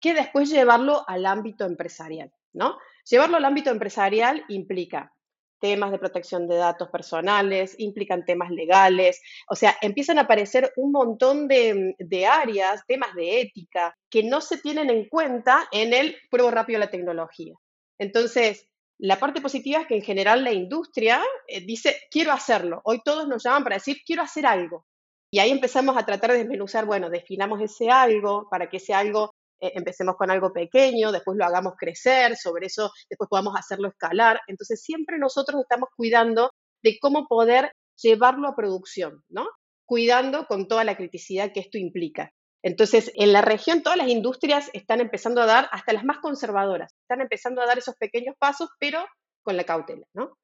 que 0.00 0.14
después 0.14 0.50
llevarlo 0.50 1.04
al 1.08 1.26
ámbito 1.26 1.64
empresarial, 1.64 2.32
¿no? 2.52 2.78
Llevarlo 3.08 3.36
al 3.36 3.44
ámbito 3.44 3.70
empresarial 3.70 4.44
implica 4.48 5.12
temas 5.60 5.90
de 5.90 5.98
protección 5.98 6.48
de 6.48 6.56
datos 6.56 6.88
personales, 6.90 7.74
implican 7.78 8.24
temas 8.24 8.50
legales, 8.50 9.22
o 9.48 9.56
sea, 9.56 9.76
empiezan 9.80 10.18
a 10.18 10.22
aparecer 10.22 10.72
un 10.76 10.92
montón 10.92 11.48
de, 11.48 11.94
de, 11.98 12.26
áreas, 12.26 12.84
temas 12.86 13.14
de 13.14 13.40
ética, 13.40 13.96
que 14.10 14.22
no 14.22 14.40
se 14.40 14.58
tienen 14.58 14.90
en 14.90 15.08
cuenta 15.08 15.66
en 15.72 15.94
el 15.94 16.16
pruebo 16.30 16.50
rápido 16.50 16.78
de 16.78 16.86
la 16.86 16.90
tecnología. 16.90 17.54
Entonces, 17.98 18.66
la 18.98 19.18
parte 19.18 19.40
positiva 19.40 19.80
es 19.80 19.86
que 19.86 19.96
en 19.96 20.02
general 20.02 20.42
la 20.44 20.52
industria 20.52 21.22
eh, 21.46 21.60
dice, 21.60 21.96
quiero 22.10 22.32
hacerlo. 22.32 22.80
Hoy 22.84 23.00
todos 23.04 23.28
nos 23.28 23.44
llaman 23.44 23.64
para 23.64 23.76
decir, 23.76 23.98
quiero 24.06 24.22
hacer 24.22 24.46
algo. 24.46 24.86
Y 25.30 25.38
ahí 25.38 25.50
empezamos 25.50 25.96
a 25.96 26.06
tratar 26.06 26.32
de 26.32 26.38
desmenuzar, 26.38 26.86
bueno, 26.86 27.10
definamos 27.10 27.60
ese 27.60 27.90
algo 27.90 28.48
para 28.48 28.68
que 28.70 28.78
ese 28.78 28.94
algo 28.94 29.34
eh, 29.60 29.72
empecemos 29.74 30.16
con 30.16 30.30
algo 30.30 30.52
pequeño, 30.52 31.12
después 31.12 31.36
lo 31.36 31.44
hagamos 31.44 31.74
crecer, 31.76 32.36
sobre 32.36 32.66
eso 32.66 32.90
después 33.10 33.28
podamos 33.28 33.54
hacerlo 33.58 33.88
escalar. 33.88 34.40
Entonces 34.46 34.82
siempre 34.82 35.18
nosotros 35.18 35.60
estamos 35.60 35.88
cuidando 35.96 36.52
de 36.82 36.98
cómo 37.00 37.26
poder 37.26 37.72
llevarlo 37.96 38.48
a 38.48 38.56
producción, 38.56 39.24
¿no? 39.28 39.48
Cuidando 39.84 40.46
con 40.46 40.68
toda 40.68 40.84
la 40.84 40.96
criticidad 40.96 41.52
que 41.52 41.60
esto 41.60 41.78
implica. 41.78 42.30
Entonces, 42.66 43.12
en 43.14 43.32
la 43.32 43.42
región 43.42 43.84
todas 43.84 43.96
las 43.96 44.08
industrias 44.08 44.70
están 44.72 44.98
empezando 44.98 45.40
a 45.40 45.46
dar, 45.46 45.68
hasta 45.70 45.92
las 45.92 46.04
más 46.04 46.18
conservadoras, 46.18 46.92
están 47.02 47.20
empezando 47.20 47.62
a 47.62 47.66
dar 47.66 47.78
esos 47.78 47.94
pequeños 47.94 48.34
pasos, 48.40 48.70
pero 48.80 49.06
con 49.44 49.56
la 49.56 49.62
cautela, 49.62 50.04
¿no? 50.14 50.36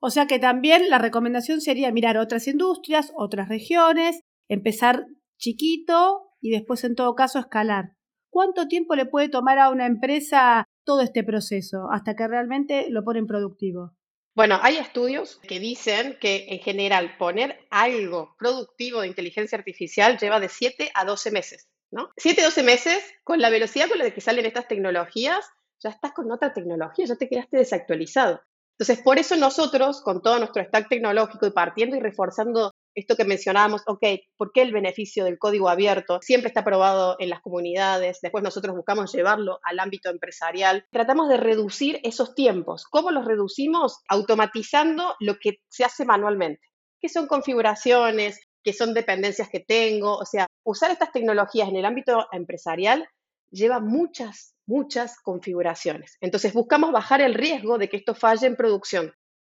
O 0.00 0.08
sea 0.08 0.26
que 0.26 0.38
también 0.38 0.88
la 0.88 0.96
recomendación 0.96 1.60
sería 1.60 1.92
mirar 1.92 2.16
otras 2.16 2.48
industrias, 2.48 3.12
otras 3.14 3.50
regiones, 3.50 4.22
empezar 4.48 5.04
chiquito 5.38 6.30
y 6.40 6.50
después 6.50 6.82
en 6.84 6.94
todo 6.94 7.14
caso 7.14 7.38
escalar. 7.38 7.90
¿Cuánto 8.30 8.66
tiempo 8.66 8.94
le 8.94 9.04
puede 9.04 9.28
tomar 9.28 9.58
a 9.58 9.68
una 9.68 9.84
empresa 9.84 10.64
todo 10.86 11.02
este 11.02 11.24
proceso 11.24 11.90
hasta 11.92 12.16
que 12.16 12.26
realmente 12.26 12.86
lo 12.88 13.04
ponen 13.04 13.26
productivo? 13.26 13.92
Bueno, 14.40 14.58
hay 14.62 14.78
estudios 14.78 15.38
que 15.46 15.60
dicen 15.60 16.16
que 16.18 16.46
en 16.48 16.60
general 16.60 17.18
poner 17.18 17.58
algo 17.68 18.34
productivo 18.38 19.02
de 19.02 19.08
inteligencia 19.08 19.58
artificial 19.58 20.16
lleva 20.16 20.40
de 20.40 20.48
7 20.48 20.90
a 20.94 21.04
12 21.04 21.30
meses, 21.30 21.68
¿no? 21.90 22.08
7 22.16 22.40
a 22.40 22.44
12 22.46 22.62
meses, 22.62 23.04
con 23.22 23.38
la 23.38 23.50
velocidad 23.50 23.90
con 23.90 23.98
la 23.98 24.10
que 24.10 24.20
salen 24.22 24.46
estas 24.46 24.66
tecnologías, 24.66 25.44
ya 25.78 25.90
estás 25.90 26.12
con 26.12 26.32
otra 26.32 26.54
tecnología, 26.54 27.04
ya 27.04 27.16
te 27.16 27.28
quedaste 27.28 27.58
desactualizado. 27.58 28.40
Entonces, 28.78 29.04
por 29.04 29.18
eso 29.18 29.36
nosotros, 29.36 30.00
con 30.00 30.22
todo 30.22 30.38
nuestro 30.38 30.64
stack 30.64 30.88
tecnológico 30.88 31.46
y 31.46 31.50
partiendo 31.50 31.96
y 31.96 32.00
reforzando 32.00 32.69
esto 32.94 33.16
que 33.16 33.24
mencionábamos, 33.24 33.82
ok, 33.86 34.04
¿por 34.36 34.52
qué 34.52 34.62
el 34.62 34.72
beneficio 34.72 35.24
del 35.24 35.38
código 35.38 35.68
abierto 35.68 36.18
siempre 36.22 36.48
está 36.48 36.60
aprobado 36.60 37.16
en 37.18 37.30
las 37.30 37.40
comunidades? 37.40 38.18
Después 38.22 38.42
nosotros 38.44 38.74
buscamos 38.76 39.12
llevarlo 39.12 39.60
al 39.62 39.78
ámbito 39.78 40.10
empresarial. 40.10 40.84
Tratamos 40.90 41.28
de 41.28 41.36
reducir 41.36 42.00
esos 42.02 42.34
tiempos. 42.34 42.84
¿Cómo 42.90 43.10
los 43.10 43.24
reducimos? 43.24 44.00
Automatizando 44.08 45.14
lo 45.20 45.38
que 45.38 45.58
se 45.68 45.84
hace 45.84 46.04
manualmente, 46.04 46.62
que 47.00 47.08
son 47.08 47.26
configuraciones, 47.26 48.40
que 48.62 48.72
son 48.72 48.94
dependencias 48.94 49.48
que 49.48 49.60
tengo. 49.60 50.16
O 50.16 50.26
sea, 50.26 50.46
usar 50.64 50.90
estas 50.90 51.12
tecnologías 51.12 51.68
en 51.68 51.76
el 51.76 51.84
ámbito 51.84 52.26
empresarial 52.32 53.08
lleva 53.50 53.80
muchas 53.80 54.54
muchas 54.70 55.18
configuraciones. 55.20 56.16
Entonces 56.20 56.54
buscamos 56.54 56.92
bajar 56.92 57.20
el 57.20 57.34
riesgo 57.34 57.76
de 57.76 57.88
que 57.88 57.96
esto 57.96 58.14
falle 58.14 58.46
en 58.46 58.54
producción 58.54 59.12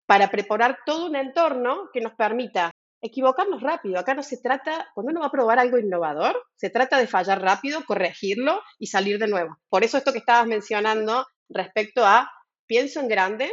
para 0.06 0.30
preparar 0.30 0.78
todo 0.86 1.06
un 1.06 1.16
entorno 1.16 1.90
que 1.92 2.00
nos 2.00 2.14
permita 2.14 2.70
equivocarnos 3.02 3.60
rápido. 3.60 3.98
Acá 3.98 4.14
no 4.14 4.22
se 4.22 4.38
trata, 4.38 4.88
cuando 4.94 5.10
uno 5.10 5.20
va 5.20 5.26
a 5.26 5.32
probar 5.32 5.58
algo 5.58 5.78
innovador, 5.78 6.42
se 6.54 6.70
trata 6.70 6.98
de 6.98 7.08
fallar 7.08 7.42
rápido, 7.42 7.84
corregirlo 7.84 8.60
y 8.78 8.86
salir 8.86 9.18
de 9.18 9.28
nuevo. 9.28 9.58
Por 9.68 9.84
eso 9.84 9.98
esto 9.98 10.12
que 10.12 10.20
estabas 10.20 10.46
mencionando 10.46 11.26
respecto 11.48 12.06
a 12.06 12.30
pienso 12.66 13.00
en 13.00 13.08
grande, 13.08 13.50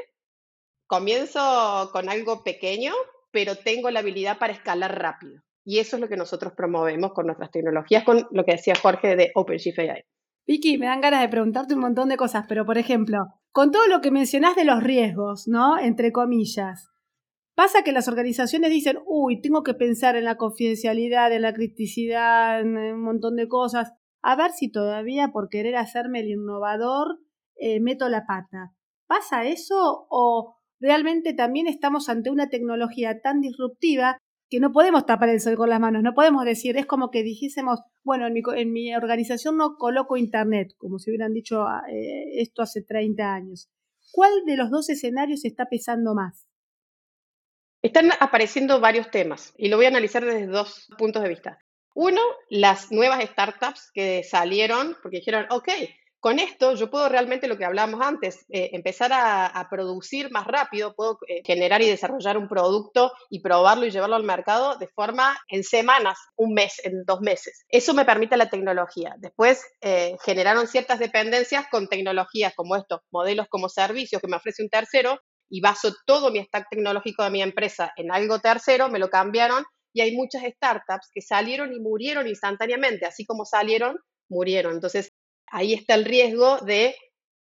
comienzo 0.87 1.89
con 1.91 2.09
algo 2.09 2.43
pequeño, 2.43 2.93
pero 3.31 3.55
tengo 3.55 3.89
la 3.91 3.99
habilidad 3.99 4.37
para 4.37 4.53
escalar 4.53 4.97
rápido. 4.97 5.41
Y 5.65 5.79
eso 5.79 5.97
es 5.97 6.01
lo 6.01 6.07
que 6.07 6.17
nosotros 6.17 6.53
promovemos 6.55 7.13
con 7.13 7.25
nuestras 7.25 7.51
tecnologías, 7.51 8.03
con 8.03 8.27
lo 8.31 8.45
que 8.45 8.53
decía 8.53 8.75
Jorge 8.81 9.15
de 9.15 9.31
OpenShift 9.35 9.79
AI. 9.79 10.03
Vicky, 10.47 10.77
me 10.79 10.87
dan 10.87 11.01
ganas 11.01 11.21
de 11.21 11.29
preguntarte 11.29 11.75
un 11.75 11.81
montón 11.81 12.09
de 12.09 12.17
cosas, 12.17 12.45
pero 12.47 12.65
por 12.65 12.79
ejemplo, 12.79 13.19
con 13.51 13.71
todo 13.71 13.87
lo 13.87 14.01
que 14.01 14.09
mencionás 14.09 14.55
de 14.55 14.65
los 14.65 14.81
riesgos, 14.81 15.47
¿no? 15.47 15.77
Entre 15.77 16.11
comillas, 16.11 16.89
pasa 17.59 17.83
que 17.83 17.91
las 17.91 18.07
organizaciones 18.07 18.69
dicen, 18.69 18.99
uy, 19.05 19.41
tengo 19.41 19.63
que 19.63 19.73
pensar 19.73 20.15
en 20.15 20.23
la 20.23 20.37
confidencialidad, 20.37 21.33
en 21.33 21.41
la 21.41 21.53
criticidad, 21.53 22.61
en 22.61 22.77
un 22.77 23.01
montón 23.01 23.35
de 23.35 23.49
cosas, 23.49 23.91
a 24.21 24.37
ver 24.37 24.51
si 24.51 24.71
todavía 24.71 25.33
por 25.33 25.49
querer 25.49 25.75
hacerme 25.75 26.21
el 26.21 26.29
innovador 26.29 27.19
eh, 27.57 27.81
meto 27.81 28.07
la 28.07 28.25
pata. 28.25 28.71
¿Pasa 29.07 29.43
eso 29.43 30.07
o 30.09 30.55
realmente 30.79 31.33
también 31.33 31.67
estamos 31.67 32.07
ante 32.07 32.29
una 32.29 32.47
tecnología 32.47 33.19
tan 33.19 33.41
disruptiva 33.41 34.17
que 34.49 34.61
no 34.61 34.71
podemos 34.71 35.05
tapar 35.05 35.27
el 35.27 35.41
sol 35.41 35.57
con 35.57 35.69
las 35.69 35.81
manos, 35.81 36.01
no 36.01 36.13
podemos 36.13 36.45
decir, 36.45 36.77
es 36.77 36.85
como 36.85 37.11
que 37.11 37.23
dijésemos, 37.23 37.81
bueno, 38.05 38.25
en 38.25 38.35
mi, 38.35 38.41
en 38.55 38.71
mi 38.71 38.95
organización 38.95 39.57
no 39.57 39.75
coloco 39.75 40.15
Internet, 40.15 40.75
como 40.77 40.97
si 40.97 41.11
hubieran 41.11 41.33
dicho 41.33 41.63
ah, 41.63 41.83
eh, 41.91 42.39
esto 42.39 42.61
hace 42.61 42.83
30 42.83 43.33
años. 43.33 43.69
¿Cuál 44.13 44.31
de 44.45 44.55
los 44.55 44.71
dos 44.71 44.89
escenarios 44.89 45.43
está 45.43 45.65
pesando 45.65 46.15
más? 46.15 46.48
Están 47.81 48.11
apareciendo 48.19 48.81
varios 48.81 49.09
temas 49.09 49.53
y 49.57 49.69
lo 49.69 49.77
voy 49.77 49.85
a 49.85 49.89
analizar 49.89 50.25
desde 50.25 50.47
dos 50.47 50.87
puntos 50.97 51.23
de 51.23 51.29
vista. 51.29 51.59
Uno, 51.95 52.21
las 52.49 52.91
nuevas 52.91 53.23
startups 53.23 53.91
que 53.93 54.23
salieron 54.23 54.97
porque 55.01 55.17
dijeron, 55.17 55.45
ok, 55.49 55.69
con 56.19 56.39
esto 56.39 56.75
yo 56.75 56.89
puedo 56.89 57.07
realmente 57.07 57.47
lo 57.47 57.57
que 57.57 57.63
hablábamos 57.63 58.01
antes, 58.01 58.45
eh, 58.49 58.71
empezar 58.73 59.11
a, 59.13 59.67
producir 59.69 60.29
más 60.31 60.45
rápido, 60.45 60.93
puedo 60.93 61.19
eh, 61.27 61.41
generar 61.45 61.81
y 61.81 61.87
desarrollar 61.87 62.37
un 62.37 62.49
producto 62.49 63.13
y 63.29 63.39
probarlo 63.39 63.85
y 63.85 63.91
llevarlo 63.91 64.17
al 64.17 64.23
mercado 64.23 64.77
de 64.77 64.87
forma 64.87 65.37
en 65.47 65.63
semanas, 65.63 66.19
un 66.35 66.53
mes, 66.53 66.81
en 66.83 67.05
dos 67.05 67.21
meses. 67.21 67.65
Eso 67.69 67.93
me 67.93 68.03
permite 68.03 68.35
la 68.35 68.49
tecnología. 68.49 69.15
Después 69.17 69.63
eh, 69.79 70.17
generaron 70.25 70.67
ciertas 70.67 70.99
dependencias 70.99 71.67
con 71.71 71.87
tecnologías 71.87 72.53
como 72.55 72.75
estos, 72.75 73.01
modelos 73.11 73.47
como 73.47 73.69
servicios 73.69 74.21
que 74.21 74.27
me 74.27 74.35
ofrece 74.35 74.63
un 74.63 74.69
tercero 74.69 75.21
y 75.49 75.61
baso 75.61 75.93
todo 76.05 76.31
mi 76.31 76.43
stack 76.43 76.67
tecnológico 76.69 77.23
de 77.23 77.31
mi 77.31 77.41
empresa 77.41 77.91
en 77.95 78.11
algo 78.11 78.39
tercero, 78.39 78.89
me 78.89 78.99
lo 78.99 79.09
cambiaron 79.09 79.63
y 79.93 80.01
hay 80.01 80.15
muchas 80.15 80.43
startups 80.43 81.09
que 81.13 81.21
salieron 81.21 81.73
y 81.73 81.79
murieron 81.79 82.27
instantáneamente, 82.27 83.05
así 83.05 83.25
como 83.25 83.45
salieron, 83.45 83.97
murieron. 84.29 84.73
Entonces, 84.73 85.09
ahí 85.47 85.73
está 85.73 85.95
el 85.95 86.05
riesgo 86.05 86.57
de, 86.59 86.95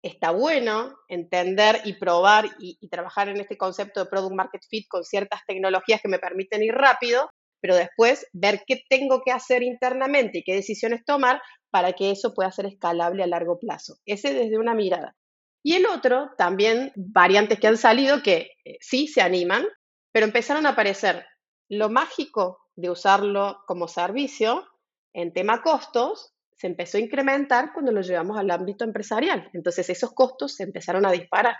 está 0.01 0.32
bueno 0.32 0.96
entender 1.10 1.82
y 1.84 1.94
probar 1.94 2.50
y, 2.60 2.77
trabajar 2.89 3.29
en 3.29 3.39
este 3.41 3.58
concepto 3.58 4.00
de 4.00 4.10
product 4.10 4.36
market 4.36 4.62
fit 4.70 4.88
con 4.88 5.03
ciertas 5.03 5.41
tecnologías 5.46 6.01
que 6.01 6.08
me 6.08 6.20
permiten 6.20 6.63
ir 6.63 6.74
rápido, 6.74 7.29
pero 7.62 7.75
después 7.75 8.25
ver 8.32 8.62
qué 8.65 8.82
tengo 8.89 9.22
que 9.24 9.32
hacer 9.32 9.63
internamente 9.63 10.39
y 10.39 10.44
qué 10.44 10.56
decisiones 10.56 11.03
tomar 11.06 11.41
para 11.72 11.94
que 11.94 12.12
eso 12.12 12.34
pueda 12.34 12.51
ser 12.51 12.68
escalable 12.68 13.24
a 13.24 13.27
largo 13.27 13.60
plazo. 13.60 13.96
Ese 14.06 14.34
desde 14.34 14.58
una 14.58 14.74
mirada. 14.74 15.15
Y 15.63 15.74
el 15.74 15.86
otro, 15.86 16.32
también 16.38 16.92
variantes 16.96 17.60
que 17.60 17.68
han 17.68 17.78
salido 17.78 18.24
que 18.24 18.51
eh, 18.63 18.78
sí 18.80 19.08
se 19.08 19.22
animan, 19.22 19.66
pero 20.12 20.25
empezaron 20.25 20.66
a 20.66 20.70
aparecer 20.70 21.25
lo 21.70 21.89
mágico 21.89 22.60
de 22.75 22.89
usarlo 22.89 23.60
como 23.68 23.88
servicio 23.88 24.66
en 25.13 25.34
tema 25.34 25.62
costos 25.62 26.34
se 26.60 26.68
empezó 26.68 26.98
a 26.98 27.01
incrementar 27.01 27.72
cuando 27.74 27.92
lo 27.92 28.01
llevamos 28.01 28.38
al 28.38 28.51
ámbito 28.51 28.84
empresarial. 28.84 29.50
Entonces 29.54 29.89
esos 29.89 30.12
costos 30.12 30.56
se 30.56 30.63
empezaron 30.63 31.06
a 31.06 31.12
disparar. 31.12 31.56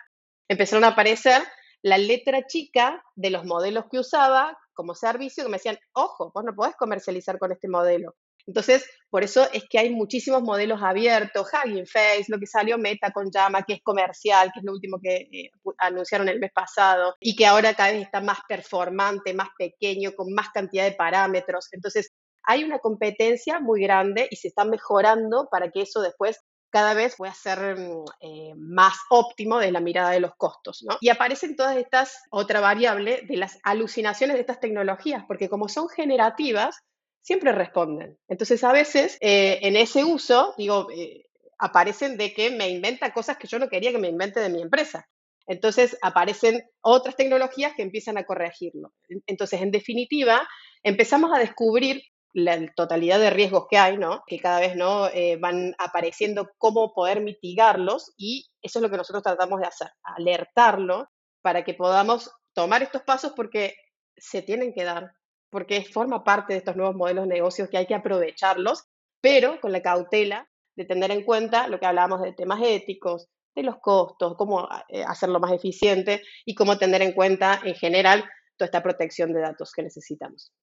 Empezaron 0.50 0.84
a 0.84 0.90
aparecer 0.90 1.42
la 1.82 1.98
letra 1.98 2.46
chica 2.46 3.02
de 3.16 3.30
los 3.30 3.46
modelos 3.46 3.86
que 3.90 4.00
usaba 4.00 4.58
como 4.74 4.96
servicio 4.96 5.44
que 5.44 5.50
me 5.50 5.56
decían, 5.56 5.80
ojo, 5.94 6.32
vos 6.34 6.44
no 6.44 6.54
podés 6.54 6.76
comercializar 6.76 7.40
con 7.40 7.54
este 7.54 7.70
modelo. 7.70 8.16
Entonces, 8.50 8.84
por 9.12 9.24
eso 9.24 9.48
es 9.54 9.64
que 9.70 9.78
hay 9.78 9.92
muchísimos 9.92 10.42
modelos 10.42 10.82
abiertos, 10.82 11.48
Hugging 11.54 11.86
Face, 11.86 12.26
lo 12.30 12.40
que 12.40 12.48
salió 12.48 12.80
Meta 12.80 13.12
con 13.12 13.30
Llama, 13.30 13.62
que 13.62 13.74
es 13.74 13.82
comercial, 13.84 14.50
que 14.52 14.60
es 14.60 14.66
lo 14.66 14.72
último 14.72 15.00
que 15.00 15.30
eh, 15.32 15.52
anunciaron 15.78 16.28
el 16.30 16.40
mes 16.40 16.52
pasado, 16.52 17.14
y 17.20 17.36
que 17.36 17.46
ahora 17.46 17.76
cada 17.76 17.92
vez 17.92 18.02
está 18.02 18.22
más 18.22 18.40
performante, 18.48 19.36
más 19.36 19.50
pequeño, 19.56 20.14
con 20.14 20.34
más 20.34 20.50
cantidad 20.50 20.84
de 20.84 20.94
parámetros. 20.94 21.68
Entonces, 21.74 22.12
hay 22.42 22.64
una 22.64 22.80
competencia 22.80 23.60
muy 23.60 23.84
grande 23.84 24.28
y 24.32 24.36
se 24.36 24.48
está 24.48 24.66
mejorando 24.66 25.48
para 25.52 25.70
que 25.70 25.84
eso 25.84 26.02
después 26.02 26.40
cada 26.72 26.96
vez 26.96 27.16
pueda 27.18 27.34
ser 27.36 27.78
mm, 27.78 28.06
eh, 28.22 28.54
más 28.58 28.96
óptimo 29.12 29.60
desde 29.60 29.72
la 29.72 29.80
mirada 29.80 30.10
de 30.10 30.22
los 30.22 30.34
costos. 30.38 30.84
¿no? 30.90 30.98
Y 31.02 31.10
aparecen 31.10 31.56
todas 31.56 31.78
estas, 31.78 32.18
otra 32.32 32.62
variable, 32.62 33.22
de 33.28 33.38
las 33.38 33.60
alucinaciones 33.62 34.38
de 34.38 34.42
estas 34.42 34.60
tecnologías, 34.60 35.24
porque 35.28 35.50
como 35.50 35.70
son 35.70 35.88
generativas, 35.88 36.80
siempre 37.22 37.52
responden. 37.52 38.18
Entonces, 38.28 38.64
a 38.64 38.72
veces 38.72 39.18
eh, 39.22 39.60
en 39.62 39.76
ese 39.76 40.04
uso, 40.04 40.54
digo, 40.58 40.88
eh, 40.92 41.26
aparecen 41.58 42.18
de 42.18 42.34
que 42.34 42.52
me 42.52 42.70
inventa 42.70 43.14
cosas 43.14 43.38
que 43.38 43.48
yo 43.48 43.60
no 43.60 43.70
quería 43.70 43.92
que 43.92 43.98
me 43.98 44.08
invente 44.08 44.40
de 44.40 44.50
mi 44.50 44.62
empresa. 44.62 45.08
Entonces, 45.48 45.98
aparecen 46.02 46.64
otras 46.82 47.16
tecnologías 47.16 47.74
que 47.76 47.82
empiezan 47.82 48.18
a 48.18 48.24
corregirlo. 48.24 48.94
Entonces, 49.26 49.62
en 49.62 49.72
definitiva, 49.72 50.48
empezamos 50.84 51.32
a 51.36 51.40
descubrir 51.40 52.04
la 52.34 52.60
totalidad 52.76 53.20
de 53.20 53.32
riesgos 53.32 53.66
que 53.70 53.78
hay, 53.78 53.98
¿no? 53.98 54.24
Que 54.28 54.40
cada 54.40 54.60
vez 54.60 54.76
¿no? 54.76 55.08
Eh, 55.08 55.38
van 55.38 55.74
apareciendo, 55.80 56.52
cómo 56.58 56.94
poder 56.94 57.22
mitigarlos 57.22 58.14
y 58.18 58.48
eso 58.62 58.80
es 58.80 58.84
lo 58.84 58.90
que 58.90 58.98
nosotros 58.98 59.24
tratamos 59.24 59.60
de 59.60 59.68
hacer, 59.68 59.90
alertarlo 60.04 61.10
para 61.42 61.64
que 61.64 61.74
podamos 61.74 62.32
tomar 62.54 62.84
estos 62.84 63.02
pasos 63.04 63.34
porque 63.36 63.74
se 64.18 64.42
tienen 64.42 64.74
que 64.74 64.84
dar, 64.84 65.12
porque 65.50 65.84
forma 65.84 66.24
parte 66.24 66.54
de 66.54 66.60
estos 66.60 66.76
nuevos 66.76 66.96
modelos 66.96 67.28
de 67.28 67.36
negocios 67.36 67.70
que 67.70 67.78
hay 67.78 67.88
que 67.88 67.96
aprovecharlos, 67.96 68.86
pero 69.22 69.60
con 69.60 69.72
la 69.72 69.82
cautela 69.82 70.50
de 70.76 70.86
tener 70.86 71.12
en 71.12 71.24
cuenta 71.24 71.68
lo 71.68 71.80
que 71.80 71.86
hablábamos 71.86 72.22
de 72.22 72.34
temas 72.34 72.62
éticos, 72.64 73.28
de 73.56 73.64
los 73.64 73.80
costos, 73.80 74.36
cómo 74.38 74.68
eh, 74.88 75.04
hacerlo 75.04 75.40
más 75.40 75.52
eficiente 75.52 76.22
y 76.46 76.56
cómo 76.56 76.78
tener 76.78 77.02
en 77.02 77.14
cuenta 77.14 77.60
en 77.64 77.76
general 77.76 78.24
toda 78.58 78.68
esta 78.68 78.84
protección 78.84 79.34
de 79.34 79.42
datos 79.42 79.72
que 79.74 79.84
necesitamos. 79.84 80.54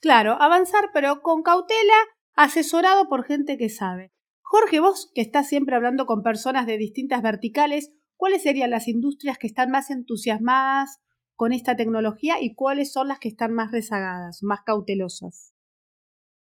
Claro, 0.00 0.36
avanzar 0.40 0.90
pero 0.92 1.22
con 1.22 1.42
cautela, 1.42 1.94
asesorado 2.34 3.08
por 3.08 3.24
gente 3.24 3.56
que 3.56 3.68
sabe. 3.68 4.12
Jorge, 4.42 4.80
vos 4.80 5.10
que 5.14 5.22
estás 5.22 5.48
siempre 5.48 5.76
hablando 5.76 6.04
con 6.04 6.22
personas 6.22 6.66
de 6.66 6.76
distintas 6.76 7.22
verticales, 7.22 7.92
¿cuáles 8.16 8.42
serían 8.42 8.70
las 8.70 8.88
industrias 8.88 9.38
que 9.38 9.46
están 9.46 9.70
más 9.70 9.90
entusiasmadas 9.90 11.00
con 11.42 11.52
esta 11.52 11.74
tecnología 11.74 12.36
y 12.40 12.54
cuáles 12.54 12.92
son 12.92 13.08
las 13.08 13.18
que 13.18 13.26
están 13.26 13.52
más 13.52 13.72
rezagadas, 13.72 14.44
más 14.44 14.60
cautelosas? 14.64 15.52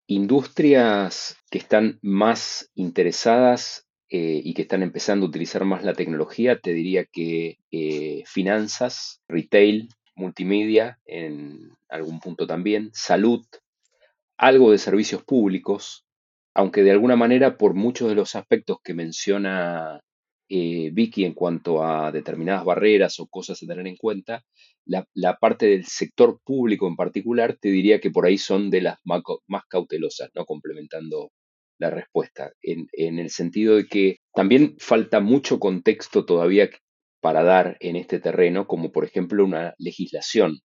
Industrias 0.07 1.37
que 1.51 1.59
están 1.59 1.99
más 2.03 2.71
interesadas 2.77 3.89
eh, 4.09 4.41
y 4.45 4.55
que 4.55 4.63
están 4.63 4.85
empezando 4.85 5.27
a 5.27 5.29
utilizar 5.29 5.65
más 5.65 5.83
la 5.83 5.93
tecnología, 5.93 6.61
te 6.61 6.73
diría 6.73 7.05
que 7.05 7.59
eh, 7.73 8.23
finanzas, 8.27 9.21
retail, 9.27 9.89
multimedia 10.15 11.01
en 11.05 11.73
algún 11.89 12.21
punto 12.21 12.47
también, 12.47 12.91
salud, 12.93 13.45
algo 14.37 14.71
de 14.71 14.79
servicios 14.79 15.25
públicos, 15.25 16.07
aunque 16.55 16.85
de 16.85 16.93
alguna 16.93 17.17
manera 17.17 17.59
por 17.59 17.75
muchos 17.75 18.09
de 18.09 18.15
los 18.15 18.37
aspectos 18.37 18.77
que 18.85 18.95
menciona 18.95 20.01
eh, 20.49 20.91
Vicky 20.93 21.25
en 21.25 21.35
cuanto 21.35 21.85
a 21.85 22.13
determinadas 22.13 22.65
barreras 22.65 23.19
o 23.21 23.27
cosas 23.27 23.63
a 23.63 23.67
tener 23.67 23.87
en 23.87 23.97
cuenta, 23.97 24.45
la, 24.85 25.37
parte 25.39 25.67
del 25.67 25.85
sector 25.85 26.41
público 26.45 26.87
en 26.87 26.97
particular 26.97 27.57
te 27.61 27.69
diría 27.69 28.01
que 28.01 28.11
por 28.11 28.27
ahí 28.27 28.39
son 28.39 28.71
de 28.71 28.83
las 28.83 28.99
más, 29.05 29.23
cautelosas, 29.69 30.31
¿no? 30.35 30.45
complementando 30.45 31.33
la 31.79 31.91
respuesta, 31.91 32.53
en, 32.63 32.87
en, 32.93 33.19
el 33.19 33.31
sentido 33.31 33.77
de 33.77 33.87
que 33.87 34.19
también 34.33 34.77
falta 34.79 35.21
mucho 35.21 35.59
contexto 35.59 36.25
todavía 36.25 36.71
para 37.21 37.43
dar 37.43 37.77
en 37.81 37.97
este 37.97 38.21
terreno, 38.21 38.67
como 38.67 38.93
por 38.93 39.05
ejemplo 39.05 39.45
una 39.45 39.75
legislación 39.79 40.61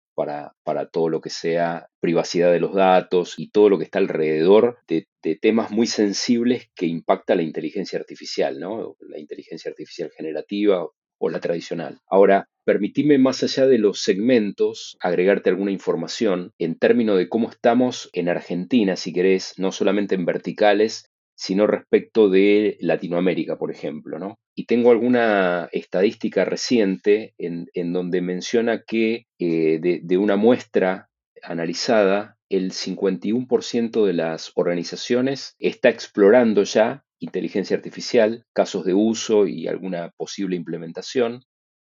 para, 0.63 0.85
todo 0.91 1.07
lo 1.07 1.21
que 1.21 1.29
sea 1.29 1.87
privacidad 2.01 2.51
de 2.51 2.59
los 2.59 2.73
datos 2.73 3.35
y 3.37 3.51
todo 3.51 3.69
lo 3.69 3.77
que 3.77 3.85
está 3.85 3.99
alrededor 3.99 4.79
de, 4.87 5.07
temas 5.41 5.71
muy 5.71 5.87
sensibles 5.87 6.69
que 6.75 6.87
impacta 6.87 7.35
la 7.35 7.41
inteligencia 7.41 7.99
artificial, 7.99 8.59
¿no? 8.59 8.95
La 8.99 9.19
inteligencia 9.19 9.69
artificial 9.69 10.11
generativa 10.15 10.85
o 11.19 11.29
la 11.29 11.39
tradicional. 11.39 11.99
Ahora, 12.09 12.49
permitime 12.65 13.17
más 13.17 13.43
allá 13.43 13.67
de 13.67 13.77
los 13.77 14.01
segmentos 14.01 14.97
agregarte 15.01 15.49
alguna 15.49 15.71
información 15.71 16.53
en 16.57 16.77
términos 16.77 17.17
de 17.17 17.29
cómo 17.29 17.49
estamos 17.49 18.09
en 18.13 18.29
Argentina, 18.29 18.95
si 18.95 19.13
querés, 19.13 19.53
no 19.57 19.71
solamente 19.71 20.15
en 20.15 20.25
verticales, 20.25 21.09
sino 21.39 21.67
respecto 21.67 22.29
de 22.29 22.75
Latinoamérica, 22.81 23.57
por 23.57 23.71
ejemplo. 23.71 24.19
¿no? 24.19 24.39
Y 24.55 24.65
tengo 24.65 24.91
alguna 24.91 25.69
estadística 25.71 26.43
reciente 26.43 27.33
en, 27.37 27.93
donde 27.93 28.19
menciona 28.19 28.83
que 28.85 29.25
eh, 29.39 29.79
de, 29.79 30.17
una 30.17 30.35
muestra 30.35 31.07
analizada, 31.41 32.35
el 32.49 32.73
51% 32.73 34.05
de 34.05 34.13
las 34.13 34.51
organizaciones 34.55 35.55
está 35.59 35.87
explorando 35.87 36.63
ya 36.63 37.05
inteligencia 37.19 37.77
artificial, 37.77 38.43
casos 38.51 38.83
de 38.83 38.93
uso 38.93 39.47
y 39.47 39.67
alguna 39.67 40.11
posible 40.17 40.57
implementación. 40.57 41.45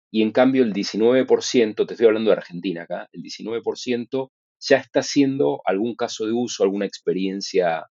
Y 0.09 0.21
en 0.21 0.31
cambio 0.31 0.63
el 0.63 0.71
19%, 0.71 1.75
te 1.85 1.93
estoy 1.93 2.07
hablando 2.07 2.29
de 2.29 2.37
Argentina 2.37 2.83
acá, 2.83 3.09
el 3.11 3.21
19% 3.21 4.29
ya 4.61 4.77
está 4.77 5.01
haciendo 5.01 5.61
algún 5.65 5.95
caso 5.95 6.25
de 6.25 6.31
uso, 6.31 6.63
alguna 6.63 6.85
experiencia 6.85 7.85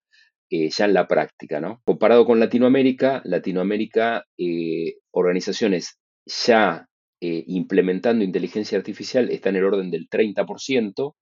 eh, 0.49 0.69
ya 0.69 0.85
en 0.85 0.93
la 0.93 1.07
práctica. 1.07 1.59
¿no? 1.59 1.81
Comparado 1.85 2.25
con 2.25 2.39
Latinoamérica, 2.39 3.21
Latinoamérica, 3.23 4.25
eh, 4.37 4.95
organizaciones 5.11 5.99
ya 6.25 6.87
eh, 7.21 7.43
implementando 7.47 8.23
inteligencia 8.23 8.77
artificial 8.77 9.29
está 9.29 9.49
en 9.49 9.57
el 9.57 9.65
orden 9.65 9.91
del 9.91 10.07
30% 10.09 11.15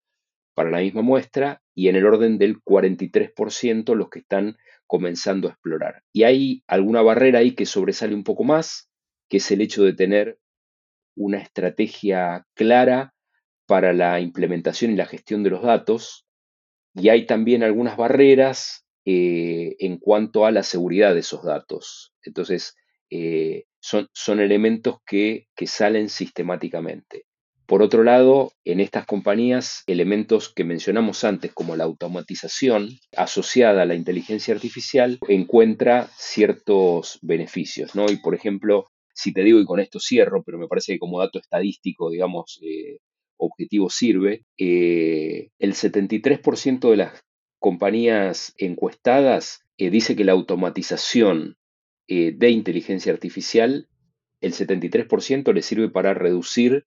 para 0.54 0.70
la 0.70 0.80
misma 0.80 1.02
muestra 1.02 1.62
y 1.76 1.88
en 1.90 1.96
el 1.96 2.06
orden 2.06 2.38
del 2.38 2.62
43% 2.62 3.96
los 3.96 4.10
que 4.10 4.20
están 4.20 4.58
comenzando 4.86 5.48
a 5.48 5.52
explorar. 5.52 6.04
Y 6.14 6.24
hay 6.24 6.64
alguna 6.68 7.02
barrera 7.02 7.40
ahí 7.40 7.54
que 7.54 7.66
sobresale 7.66 8.16
un 8.16 8.24
poco 8.24 8.44
más, 8.44 8.90
que 9.30 9.38
es 9.38 9.52
el 9.52 9.62
hecho 9.62 9.84
de 9.84 9.94
tener 9.94 10.40
una 11.16 11.40
estrategia 11.40 12.46
clara 12.56 13.14
para 13.68 13.92
la 13.92 14.20
implementación 14.20 14.92
y 14.92 14.96
la 14.96 15.06
gestión 15.06 15.44
de 15.44 15.50
los 15.50 15.62
datos. 15.62 16.26
Y 16.96 17.10
hay 17.10 17.26
también 17.26 17.64
algunas 17.64 17.98
barreras 17.98 18.87
eh, 19.10 19.78
en 19.80 20.00
cuanto 20.00 20.46
a 20.46 20.52
la 20.52 20.64
seguridad 20.64 21.14
de 21.14 21.22
esos 21.22 21.42
datos. 21.42 22.12
Entonces, 22.24 22.76
eh, 23.10 23.64
son, 23.80 24.10
son, 24.12 24.42
elementos 24.42 24.98
que, 25.06 25.48
salen 25.66 26.10
sistemáticamente. 26.10 27.24
Por 27.66 27.82
otro 27.82 28.04
lado, 28.04 28.52
en 28.66 28.82
estas 28.82 29.06
compañías, 29.06 29.84
elementos 29.88 30.54
que 30.54 30.66
mencionamos 30.66 31.24
antes, 31.24 31.54
como 31.54 31.78
la 31.78 31.86
automatización 31.86 32.90
asociada 33.16 33.84
a 33.84 33.86
la 33.86 33.96
inteligencia 33.96 34.54
artificial, 34.54 35.20
encuentra 35.30 36.10
ciertos 36.18 37.18
beneficios. 37.22 37.96
¿no? 37.96 38.12
Y 38.12 38.18
por 38.18 38.36
ejemplo, 38.36 38.88
si 39.14 39.32
te 39.32 39.42
digo, 39.42 39.62
y 39.62 39.66
con 39.66 39.80
esto 39.80 40.02
cierro, 40.02 40.44
pero 40.44 40.58
me 40.58 40.68
parece 40.68 40.92
que 40.92 41.00
como 41.00 41.22
dato 41.22 41.40
estadístico, 41.40 42.10
digamos, 42.10 42.60
eh, 42.62 42.98
objetivo 43.38 43.90
sirve, 43.90 44.44
el 44.58 45.74
73% 45.74 46.90
de 46.90 46.98
las 46.98 47.22
compañías 47.68 48.54
encuestadas 48.58 49.68
eh, 49.78 49.90
dice 49.90 50.16
que 50.16 50.24
la 50.24 50.32
automatización 50.32 51.58
eh, 52.08 52.32
de 52.34 52.50
inteligencia 52.50 53.12
artificial, 53.12 53.90
el 54.40 54.54
73% 54.54 55.54
le 55.54 55.62
sirve 55.62 55.90
para 55.90 56.14
reducir 56.14 56.86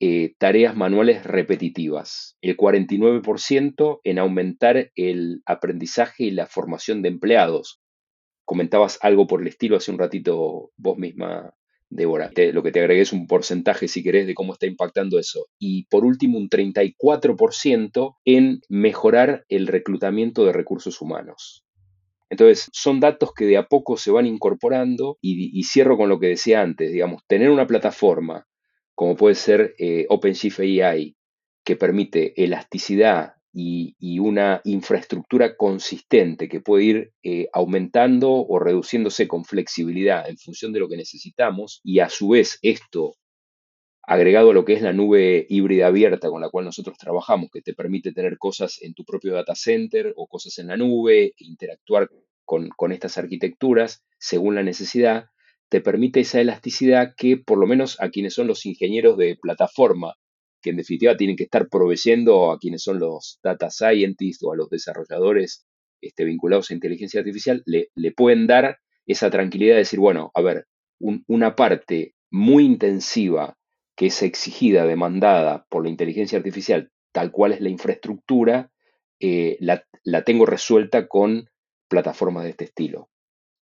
eh, 0.00 0.34
tareas 0.38 0.74
manuales 0.74 1.24
repetitivas, 1.24 2.38
el 2.40 2.56
49% 2.56 4.00
en 4.04 4.18
aumentar 4.18 4.90
el 4.94 5.42
aprendizaje 5.44 6.24
y 6.24 6.30
la 6.30 6.46
formación 6.46 7.02
de 7.02 7.10
empleados. 7.10 7.82
Comentabas 8.46 8.98
algo 9.02 9.26
por 9.26 9.42
el 9.42 9.48
estilo 9.48 9.76
hace 9.76 9.90
un 9.90 9.98
ratito 9.98 10.70
vos 10.78 10.96
misma, 10.96 11.52
Débora. 11.94 12.30
lo 12.52 12.62
que 12.62 12.72
te 12.72 12.80
agregué 12.80 13.02
es 13.02 13.12
un 13.12 13.26
porcentaje, 13.26 13.86
si 13.86 14.02
querés, 14.02 14.26
de 14.26 14.34
cómo 14.34 14.54
está 14.54 14.66
impactando 14.66 15.18
eso. 15.18 15.46
Y 15.58 15.84
por 15.84 16.04
último, 16.04 16.38
un 16.38 16.48
34% 16.48 18.16
en 18.24 18.60
mejorar 18.68 19.44
el 19.48 19.66
reclutamiento 19.66 20.44
de 20.44 20.52
recursos 20.52 21.00
humanos. 21.00 21.64
Entonces, 22.30 22.70
son 22.72 22.98
datos 22.98 23.34
que 23.34 23.44
de 23.44 23.58
a 23.58 23.66
poco 23.66 23.98
se 23.98 24.10
van 24.10 24.26
incorporando 24.26 25.18
y, 25.20 25.62
cierro 25.64 25.98
con 25.98 26.08
lo 26.08 26.18
que 26.18 26.28
decía 26.28 26.62
antes, 26.62 26.90
digamos, 26.90 27.22
tener 27.26 27.50
una 27.50 27.66
plataforma 27.66 28.46
como 28.94 29.16
puede 29.16 29.34
ser 29.34 29.74
eh, 29.78 30.06
OpenShift 30.08 30.60
AI, 30.60 31.16
que 31.64 31.76
permite 31.76 32.32
elasticidad 32.42 33.34
y, 33.52 34.18
una 34.18 34.60
infraestructura 34.64 35.56
consistente 35.56 36.48
que 36.48 36.60
puede 36.60 36.84
ir 36.84 37.12
eh, 37.22 37.48
aumentando 37.52 38.30
o 38.32 38.58
reduciéndose 38.58 39.26
con 39.28 39.44
flexibilidad 39.44 40.28
en 40.28 40.38
función 40.38 40.72
de 40.72 40.80
lo 40.80 40.88
que 40.88 40.96
necesitamos 40.96 41.80
y 41.82 42.00
a 42.00 42.08
su 42.08 42.28
vez 42.28 42.58
esto 42.62 43.16
agregado 44.04 44.50
a 44.50 44.54
lo 44.54 44.64
que 44.64 44.74
es 44.74 44.82
la 44.82 44.92
nube 44.92 45.46
híbrida 45.48 45.88
abierta 45.88 46.28
con 46.28 46.40
la 46.40 46.50
cual 46.50 46.64
nosotros 46.64 46.96
trabajamos, 46.98 47.50
que 47.52 47.62
te 47.62 47.74
permite 47.74 48.12
tener 48.12 48.38
cosas 48.38 48.80
en 48.82 48.94
tu 48.94 49.04
propio 49.04 49.34
data 49.34 49.54
center 49.54 50.12
o 50.16 50.26
cosas 50.26 50.58
en 50.58 50.68
la 50.68 50.76
nube, 50.76 51.34
interactuar 51.38 52.10
con 52.44 52.92
estas 52.92 53.16
arquitecturas 53.16 54.04
según 54.18 54.54
la 54.54 54.62
necesidad, 54.62 55.26
te 55.68 55.80
permite 55.80 56.20
esa 56.20 56.40
elasticidad 56.40 57.14
que 57.16 57.38
por 57.38 57.58
lo 57.58 57.66
menos 57.66 57.98
a 58.00 58.10
quienes 58.10 58.34
son 58.34 58.46
los 58.46 58.66
ingenieros 58.66 59.16
de 59.16 59.36
plataforma 59.40 60.14
que 60.62 60.70
en 60.70 60.76
definitiva 60.76 61.16
tienen 61.16 61.36
que 61.36 61.44
estar 61.44 61.68
proveyendo 61.68 62.50
a 62.50 62.58
quienes 62.58 62.82
son 62.82 62.98
los 62.98 63.38
data 63.42 63.70
scientists 63.70 64.42
o 64.44 64.52
a 64.52 64.56
los 64.56 64.70
desarrolladores 64.70 65.66
este, 66.00 66.24
vinculados 66.24 66.70
a 66.70 66.74
inteligencia 66.74 67.20
artificial, 67.20 67.62
le, 67.66 68.12
pueden 68.12 68.46
dar 68.46 68.78
esa 69.06 69.30
tranquilidad 69.30 69.74
de 69.74 69.78
decir, 69.78 70.00
bueno, 70.00 70.30
a 70.34 70.42
ver, 70.42 70.66
una 70.98 71.56
parte 71.56 72.14
muy 72.30 72.64
intensiva 72.64 73.56
que 73.96 74.06
es 74.06 74.22
exigida, 74.22 74.86
demandada 74.86 75.66
por 75.68 75.84
la 75.84 75.90
inteligencia 75.90 76.38
artificial, 76.38 76.90
tal 77.12 77.30
cual 77.30 77.52
es 77.52 77.60
la 77.60 77.68
infraestructura, 77.68 78.70
eh, 79.20 79.56
la, 79.60 79.84
la 80.04 80.22
tengo 80.22 80.46
resuelta 80.46 81.08
con 81.08 81.48
plataformas 81.88 82.44
de 82.44 82.50
este 82.50 82.64
estilo. 82.64 83.10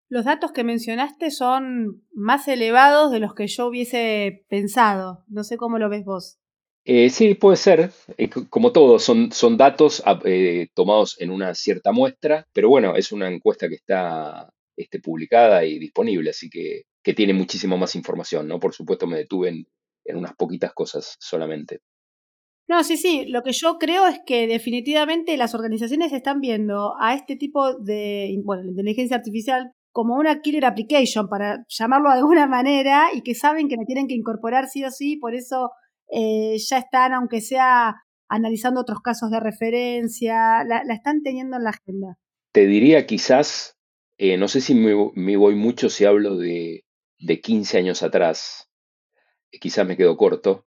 Los 0.08 0.24
datos 0.24 0.52
que 0.52 0.64
mencionaste 0.64 1.30
son 1.30 2.02
más 2.12 2.48
elevados 2.48 3.12
de 3.12 3.20
los 3.20 3.34
que 3.34 3.46
yo 3.46 3.68
hubiese 3.68 4.44
pensado. 4.48 5.24
No 5.28 5.44
sé 5.44 5.56
cómo 5.56 5.78
lo 5.78 5.88
ves 5.88 6.04
vos. 6.04 6.40
Eh, 6.84 7.10
sí, 7.10 7.34
puede 7.34 7.56
ser. 7.56 7.90
Eh, 8.16 8.30
como 8.48 8.72
todo, 8.72 8.98
son, 8.98 9.32
son 9.32 9.56
datos 9.56 10.02
ah, 10.06 10.18
eh, 10.24 10.68
tomados 10.74 11.20
en 11.20 11.30
una 11.30 11.54
cierta 11.54 11.92
muestra, 11.92 12.46
pero 12.52 12.68
bueno, 12.68 12.96
es 12.96 13.12
una 13.12 13.28
encuesta 13.28 13.68
que 13.68 13.74
está 13.74 14.50
este, 14.76 15.00
publicada 15.00 15.64
y 15.64 15.78
disponible, 15.78 16.30
así 16.30 16.48
que, 16.48 16.84
que 17.02 17.14
tiene 17.14 17.34
muchísima 17.34 17.76
más 17.76 17.94
información, 17.94 18.48
¿no? 18.48 18.58
Por 18.58 18.74
supuesto, 18.74 19.06
me 19.06 19.18
detuve 19.18 19.50
en, 19.50 19.66
en 20.04 20.16
unas 20.16 20.34
poquitas 20.34 20.72
cosas 20.72 21.16
solamente. 21.20 21.80
No, 22.66 22.84
sí, 22.84 22.96
sí, 22.96 23.26
lo 23.26 23.42
que 23.42 23.52
yo 23.52 23.78
creo 23.78 24.06
es 24.06 24.20
que 24.24 24.46
definitivamente 24.46 25.36
las 25.36 25.54
organizaciones 25.54 26.12
están 26.12 26.40
viendo 26.40 26.94
a 27.00 27.14
este 27.14 27.34
tipo 27.34 27.74
de, 27.74 28.40
bueno, 28.44 28.62
la 28.62 28.70
inteligencia 28.70 29.16
artificial 29.16 29.72
como 29.92 30.14
una 30.14 30.40
killer 30.40 30.64
application, 30.64 31.28
para 31.28 31.64
llamarlo 31.68 32.10
de 32.10 32.18
alguna 32.18 32.46
manera, 32.46 33.08
y 33.12 33.22
que 33.22 33.34
saben 33.34 33.68
que 33.68 33.74
la 33.74 33.84
tienen 33.84 34.06
que 34.06 34.14
incorporar 34.14 34.68
sí 34.68 34.84
o 34.84 34.90
sí, 34.92 35.16
por 35.16 35.34
eso 35.34 35.70
eh, 36.12 36.56
ya 36.58 36.78
están, 36.78 37.12
aunque 37.12 37.40
sea 37.40 37.94
analizando 38.28 38.80
otros 38.80 39.00
casos 39.00 39.30
de 39.30 39.40
referencia, 39.40 40.64
la, 40.64 40.82
están 40.92 41.22
teniendo 41.22 41.56
en 41.56 41.64
la 41.64 41.70
agenda. 41.70 42.18
Te 42.52 42.66
diría 42.66 43.06
quizás 43.06 43.76
Eh, 44.22 44.36
no 44.36 44.48
sé 44.48 44.60
si 44.60 44.74
me, 44.74 45.36
voy 45.36 45.54
mucho 45.54 45.88
si 45.88 46.04
hablo 46.04 46.36
de, 46.36 46.84
de 47.18 47.40
15 47.40 47.78
años 47.78 48.02
atrás, 48.02 48.68
quizás 49.50 49.86
me 49.86 49.96
quedo 49.96 50.18
corto, 50.18 50.66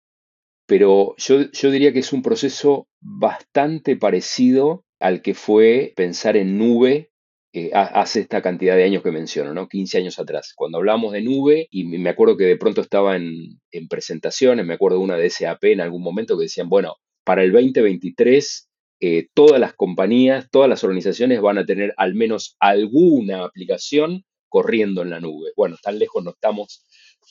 pero 0.65 1.15
yo, 1.17 1.51
yo 1.51 1.69
diría 1.69 1.91
que 1.91 1.99
es 1.99 2.13
un 2.13 2.21
proceso 2.21 2.87
bastante 3.01 3.97
parecido 3.97 4.85
al 5.01 5.21
que 5.21 5.33
fue 5.33 5.91
pensar 5.97 6.37
en 6.37 6.57
nube 6.57 7.10
eh, 7.53 7.71
hace 7.73 8.21
esta 8.21 8.41
cantidad 8.41 8.75
de 8.75 8.85
años 8.85 9.03
que 9.03 9.11
menciono, 9.11 9.53
¿no? 9.53 9.67
15 9.67 9.97
años 9.97 10.19
atrás. 10.19 10.53
Cuando 10.55 10.77
hablamos 10.77 11.11
de 11.11 11.21
nube, 11.21 11.67
y 11.69 11.83
me 11.85 12.09
acuerdo 12.09 12.37
que 12.37 12.45
de 12.45 12.57
pronto 12.57 12.81
estaba 12.81 13.15
en, 13.15 13.59
en 13.71 13.87
presentaciones, 13.87 14.65
me 14.65 14.75
acuerdo 14.75 14.99
una 14.99 15.17
de 15.17 15.29
SAP 15.29 15.65
en 15.65 15.81
algún 15.81 16.01
momento 16.01 16.37
que 16.37 16.43
decían, 16.43 16.69
bueno, 16.69 16.95
para 17.23 17.43
el 17.43 17.51
2023 17.51 18.69
eh, 19.03 19.29
todas 19.33 19.59
las 19.59 19.73
compañías, 19.73 20.47
todas 20.51 20.69
las 20.69 20.83
organizaciones 20.83 21.41
van 21.41 21.57
a 21.57 21.65
tener 21.65 21.91
al 21.97 22.13
menos 22.13 22.55
alguna 22.59 23.45
aplicación 23.45 24.25
corriendo 24.47 25.01
en 25.01 25.09
la 25.09 25.19
nube. 25.19 25.49
Bueno, 25.57 25.75
tan 25.81 25.97
lejos 25.97 26.23
no 26.23 26.31
estamos 26.31 26.85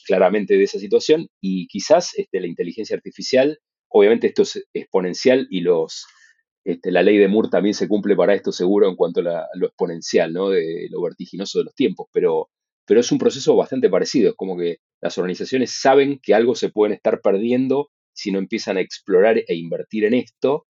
claramente 0.05 0.57
de 0.57 0.63
esa 0.63 0.79
situación 0.79 1.29
y 1.39 1.67
quizás 1.67 2.11
este, 2.17 2.41
la 2.41 2.47
inteligencia 2.47 2.95
artificial, 2.95 3.57
obviamente 3.87 4.27
esto 4.27 4.41
es 4.41 4.65
exponencial 4.73 5.47
y 5.49 5.61
los, 5.61 6.05
este, 6.63 6.91
la 6.91 7.01
ley 7.01 7.17
de 7.17 7.27
Moore 7.27 7.49
también 7.49 7.73
se 7.73 7.87
cumple 7.87 8.15
para 8.15 8.35
esto 8.35 8.51
seguro 8.51 8.87
en 8.87 8.95
cuanto 8.95 9.21
a, 9.21 9.47
lo 9.55 9.67
exponencial, 9.67 10.31
¿no? 10.31 10.49
de 10.49 10.87
lo 10.89 11.01
vertiginoso 11.01 11.59
de 11.59 11.65
los 11.65 11.75
tiempos, 11.75 12.07
pero, 12.11 12.49
pero 12.85 12.99
es 12.99 13.11
un 13.11 13.17
proceso 13.17 13.55
bastante 13.55 13.89
parecido, 13.89 14.29
es 14.31 14.35
como 14.35 14.57
que 14.57 14.77
las 15.01 15.17
organizaciones 15.17 15.71
saben 15.71 16.19
que 16.21 16.35
algo 16.35 16.55
se 16.55 16.69
pueden 16.69 16.93
estar 16.93 17.21
perdiendo 17.21 17.89
si 18.13 18.31
no 18.31 18.39
empiezan 18.39 18.77
a 18.77 18.81
explorar 18.81 19.37
e 19.47 19.55
invertir 19.55 20.05
en 20.05 20.13
esto. 20.13 20.67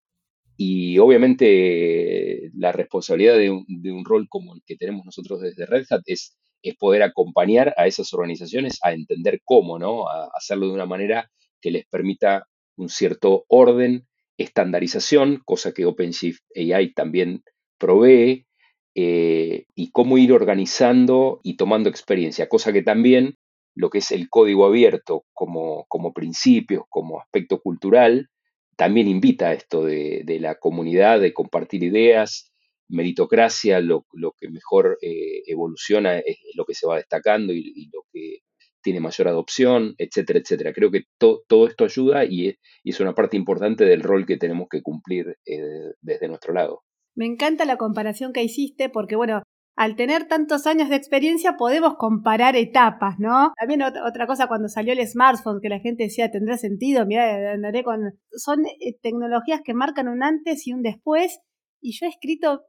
Y 0.58 1.00
obviamente 1.00 2.52
la 2.54 2.72
responsabilidad 2.72 3.36
de 3.36 3.50
un, 3.50 4.06
rol 4.06 4.28
como 4.30 4.54
el 4.54 4.62
que 4.66 4.76
tenemos 4.76 5.06
nosotros 5.06 5.42
desde 5.42 5.66
Red 5.66 5.86
Hat 5.90 6.04
es, 6.06 6.38
es 6.62 6.76
poder 6.76 7.04
acompañar 7.04 7.74
a 7.78 7.88
esas 7.88 8.14
organizaciones 8.14 8.78
a 8.84 8.94
entender 8.94 9.42
cómo, 9.44 9.80
¿no? 9.80 10.08
A 10.08 10.30
hacerlo 10.36 10.68
de 10.68 10.74
una 10.74 10.86
manera 10.86 11.32
que 11.62 11.72
les 11.72 11.88
permita 11.88 12.48
un 12.78 12.90
cierto 12.90 13.46
orden, 13.48 14.08
estandarización, 14.38 15.42
cosa 15.46 15.74
que 15.74 15.86
OpenShift 15.86 16.44
AI 16.56 16.94
también 16.94 17.44
provee, 17.78 18.46
eh, 18.94 19.66
y 19.74 19.92
cómo 19.92 20.18
ir 20.18 20.34
organizando 20.34 21.40
y 21.44 21.56
tomando 21.56 21.90
experiencia, 21.90 22.50
cosa 22.50 22.74
que 22.74 22.84
también 22.84 23.38
lo 23.74 23.90
que 23.90 24.00
es 24.00 24.12
el 24.12 24.30
código 24.30 24.66
abierto 24.66 25.24
como, 25.34 25.86
como 25.88 26.14
principios, 26.14 26.84
como 26.90 27.22
aspecto 27.22 27.62
cultural, 27.62 28.30
también 28.76 29.08
invita 29.08 29.50
a 29.50 29.54
esto 29.54 29.86
de, 29.86 30.38
la 30.42 30.56
comunidad, 30.56 31.22
de 31.22 31.34
compartir 31.34 31.84
ideas, 31.84 32.52
meritocracia, 32.90 33.80
lo, 33.80 34.06
que 34.40 34.50
mejor 34.50 34.98
eh, 35.02 35.44
evoluciona 35.46 36.20
es 36.20 36.38
lo 36.56 36.66
que 36.66 36.74
se 36.74 36.88
va 36.88 36.98
destacando 36.98 37.54
y, 37.54 37.90
lo 37.94 38.04
que 38.12 38.40
tiene 38.82 39.00
mayor 39.00 39.28
adopción, 39.28 39.96
etcétera, 39.98 40.40
etcétera. 40.40 40.74
Creo 40.74 40.92
que 40.92 41.04
todo 41.18 41.68
esto 41.68 41.86
ayuda 41.86 42.26
y 42.26 42.58
es, 42.84 43.00
una 43.00 43.14
parte 43.14 43.38
importante 43.38 43.86
del 43.86 44.02
rol 44.02 44.26
que 44.26 44.38
tenemos 44.38 44.68
que 44.70 44.82
cumplir 44.82 45.38
eh, 45.46 45.94
desde 46.02 46.28
nuestro 46.28 46.54
lado. 46.54 46.84
Me 47.16 47.26
encanta 47.26 47.66
la 47.66 47.78
comparación 47.78 48.32
que 48.34 48.44
hiciste 48.44 48.90
porque, 48.90 49.16
bueno, 49.16 49.42
al 49.78 49.96
tener 49.96 50.28
tantos 50.28 50.68
años 50.68 50.90
de 50.90 50.96
experiencia 50.96 51.56
podemos 51.58 51.96
comparar 51.98 52.56
etapas, 52.56 53.16
¿no? 53.20 53.54
También 53.60 53.82
otra 53.82 54.28
cosa 54.28 54.48
cuando 54.48 54.68
salió 54.68 54.94
el 54.94 55.08
smartphone, 55.08 55.60
que 55.62 55.70
la 55.70 55.80
gente 55.80 56.04
decía, 56.04 56.30
tendrá 56.30 56.58
sentido, 56.58 57.06
mira, 57.06 57.54
andaré 57.54 57.84
con... 57.84 58.20
Son 58.32 58.66
eh, 58.66 58.98
tecnologías 59.02 59.62
que 59.64 59.74
marcan 59.74 60.08
un 60.08 60.24
antes 60.24 60.68
y 60.68 60.74
un 60.74 60.82
después, 60.82 61.40
y 61.82 61.94
yo 61.94 62.06
he 62.06 62.10
escrito 62.10 62.62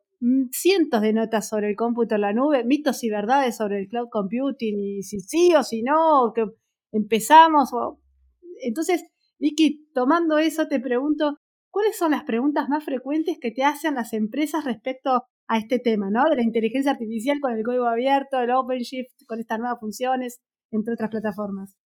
cientos 0.53 1.01
de 1.01 1.13
notas 1.13 1.49
sobre 1.49 1.69
el 1.71 1.77
cómputo 1.77 2.15
en 2.15 2.21
la 2.21 2.33
nube, 2.33 2.65
mitos 2.65 3.03
y 3.05 3.11
verdades 3.11 3.57
sobre 3.57 3.81
el 3.81 3.89
cloud 3.89 4.09
computing, 4.11 4.79
y 4.79 5.03
si 5.03 5.21
sí 5.21 5.55
o 5.55 5.63
si 5.63 5.83
no, 5.83 6.33
que 6.35 6.47
empezamos. 6.93 7.73
O... 7.73 8.01
Entonces, 8.63 9.05
Vicky, 9.39 9.89
tomando 9.93 10.39
eso, 10.39 10.69
te 10.69 10.81
pregunto, 10.81 11.39
¿cuáles 11.71 11.97
son 11.97 12.13
las 12.13 12.25
preguntas 12.25 12.69
más 12.69 12.85
frecuentes 12.85 13.39
que 13.41 13.51
te 13.51 13.65
hacen 13.65 13.95
las 13.95 14.13
empresas 14.13 14.65
respecto 14.65 15.25
a 15.49 15.59
este 15.59 15.79
tema, 15.79 16.11
¿no? 16.11 16.25
De 16.31 16.37
la 16.37 16.43
inteligencia 16.43 16.93
artificial 16.93 17.41
con 17.41 17.53
el 17.53 17.65
código 17.65 17.87
abierto, 17.87 18.39
el 18.39 18.51
OpenShift, 18.51 19.27
con 19.27 19.41
estas 19.41 19.59
nuevas 19.59 19.81
funciones, 19.81 20.41
entre 20.71 20.95
otras 20.95 21.11
plataformas. 21.11 21.77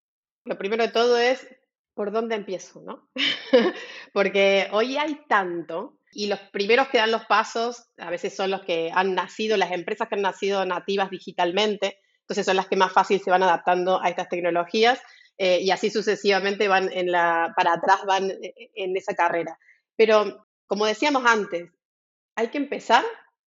Lo 0.45 0.59
primero 0.59 0.83
de 0.85 0.93
todo 0.93 1.17
es 1.19 1.49
por 1.95 2.13
dónde 2.13 2.35
empiezo, 2.35 2.83
¿no? 2.83 3.09
Porque 4.13 4.69
hoy 4.73 4.99
hay 4.99 5.19
tanto 5.27 5.96
y 6.17 6.29
los 6.29 6.41
primeros 6.51 6.89
que 6.89 6.97
dan 6.97 7.11
los 7.11 7.27
pasos 7.27 7.91
a 7.99 8.09
veces 8.09 8.35
son 8.35 8.51
los 8.51 8.63
que 8.63 8.91
han 8.93 9.15
nacido, 9.15 9.59
las 9.59 9.71
empresas 9.71 10.09
que 10.09 10.15
han 10.15 10.23
nacido 10.23 10.65
nativas 10.65 11.11
digitalmente, 11.11 11.99
entonces 12.23 12.47
son 12.47 12.57
las 12.57 12.69
que 12.69 12.77
más 12.77 12.91
fácil 12.91 13.21
se 13.21 13.31
van 13.31 13.43
adaptando 13.43 14.03
a 14.03 14.09
estas 14.09 14.31
tecnologías 14.31 14.99
eh, 15.37 15.61
y 15.61 15.71
así 15.71 15.91
sucesivamente 15.91 16.69
van 16.69 16.91
en 16.91 17.13
la, 17.13 17.53
para 17.55 17.75
atrás, 17.75 17.99
van 18.07 18.31
eh, 18.31 18.55
en 18.75 18.97
esa 18.97 19.15
carrera. 19.15 19.59
Pero 19.95 20.47
como 20.67 20.87
decíamos 20.87 21.25
antes, 21.27 21.71
hay 22.35 22.49
que 22.49 22.59
empezar 22.59 23.05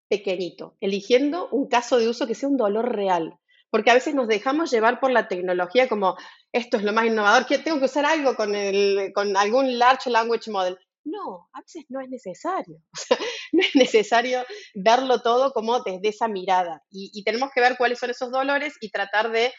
pequeñito, 0.07 0.77
eligiendo 0.79 1.49
un 1.49 1.67
caso 1.69 1.97
de 1.97 2.07
uso 2.07 2.27
que 2.27 2.35
sea 2.35 2.49
un 2.49 2.57
dolor 2.57 2.95
real. 2.95 3.39
Porque 3.71 3.89
a 3.89 3.95
veces 3.95 4.13
nos 4.13 4.27
dejamos 4.27 4.69
llevar 4.69 4.99
por 4.99 5.11
la 5.11 5.27
tecnología 5.27 5.87
como 5.87 6.17
esto 6.51 6.77
es 6.77 6.83
lo 6.83 6.93
más 6.93 7.05
innovador, 7.05 7.47
que 7.47 7.57
tengo 7.57 7.79
que 7.79 7.85
usar 7.85 8.05
algo 8.05 8.35
con, 8.35 8.53
el, 8.53 9.11
con 9.13 9.35
algún 9.35 9.79
large 9.79 10.11
language 10.11 10.51
model. 10.51 10.77
No, 11.09 11.49
a 11.53 11.61
veces 11.61 11.85
no 11.89 12.01
es 12.01 12.09
necesario. 12.09 12.81
no 13.53 13.61
es 13.61 13.75
necesario 13.75 14.43
verlo 14.75 15.21
todo 15.21 15.51
como 15.51 15.81
desde 15.81 16.09
esa 16.09 16.27
mirada. 16.27 16.83
Y, 16.89 17.11
y 17.13 17.23
tenemos 17.23 17.49
que 17.53 17.61
ver 17.61 17.77
cuáles 17.77 17.99
son 17.99 18.09
esos 18.09 18.31
dolores 18.31 18.75
y 18.81 18.91
tratar 18.91 19.31
de 19.31 19.51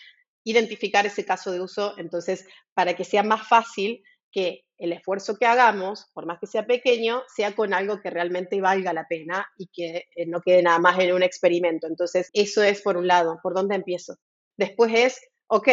identificar 0.44 1.06
ese 1.06 1.24
caso 1.24 1.52
de 1.52 1.60
uso, 1.60 1.94
entonces, 1.98 2.46
para 2.74 2.94
que 2.94 3.04
sea 3.04 3.22
más 3.22 3.46
fácil 3.46 4.02
que 4.32 4.64
el 4.78 4.92
esfuerzo 4.92 5.36
que 5.36 5.44
hagamos, 5.44 6.06
por 6.14 6.24
más 6.24 6.38
que 6.40 6.46
sea 6.46 6.66
pequeño, 6.66 7.22
sea 7.34 7.54
con 7.54 7.74
algo 7.74 8.00
que 8.00 8.10
realmente 8.10 8.60
valga 8.60 8.92
la 8.92 9.06
pena 9.06 9.46
y 9.58 9.68
que 9.72 10.04
eh, 10.16 10.26
no 10.26 10.40
quede 10.40 10.62
nada 10.62 10.78
más 10.78 10.98
en 10.98 11.12
un 11.12 11.22
experimento. 11.22 11.86
Entonces, 11.86 12.30
eso 12.32 12.62
es 12.62 12.80
por 12.80 12.96
un 12.96 13.06
lado, 13.06 13.38
por 13.42 13.54
dónde 13.54 13.74
empiezo. 13.74 14.16
Después 14.56 14.92
es, 14.94 15.20
ok, 15.48 15.68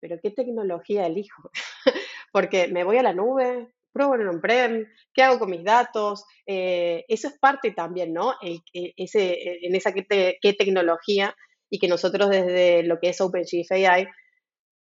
pero 0.00 0.18
¿qué 0.20 0.30
tecnología 0.30 1.06
elijo? 1.06 1.50
Porque 2.32 2.68
me 2.68 2.84
voy 2.84 2.96
a 2.96 3.02
la 3.02 3.12
nube, 3.12 3.72
pruebo 3.92 4.14
en 4.14 4.28
un 4.28 4.40
prem, 4.40 4.86
¿qué 5.12 5.22
hago 5.22 5.38
con 5.38 5.50
mis 5.50 5.64
datos? 5.64 6.24
Eh, 6.46 7.04
eso 7.08 7.28
es 7.28 7.38
parte 7.38 7.72
también, 7.72 8.12
¿no? 8.12 8.34
E, 8.42 8.60
ese, 8.96 9.66
en 9.66 9.74
esa 9.74 9.92
qué, 9.92 10.38
qué 10.40 10.52
tecnología 10.54 11.34
y 11.68 11.78
que 11.78 11.88
nosotros 11.88 12.30
desde 12.30 12.82
lo 12.82 12.98
que 12.98 13.10
es 13.10 13.20
OpenShift 13.20 13.72
AI 13.72 14.08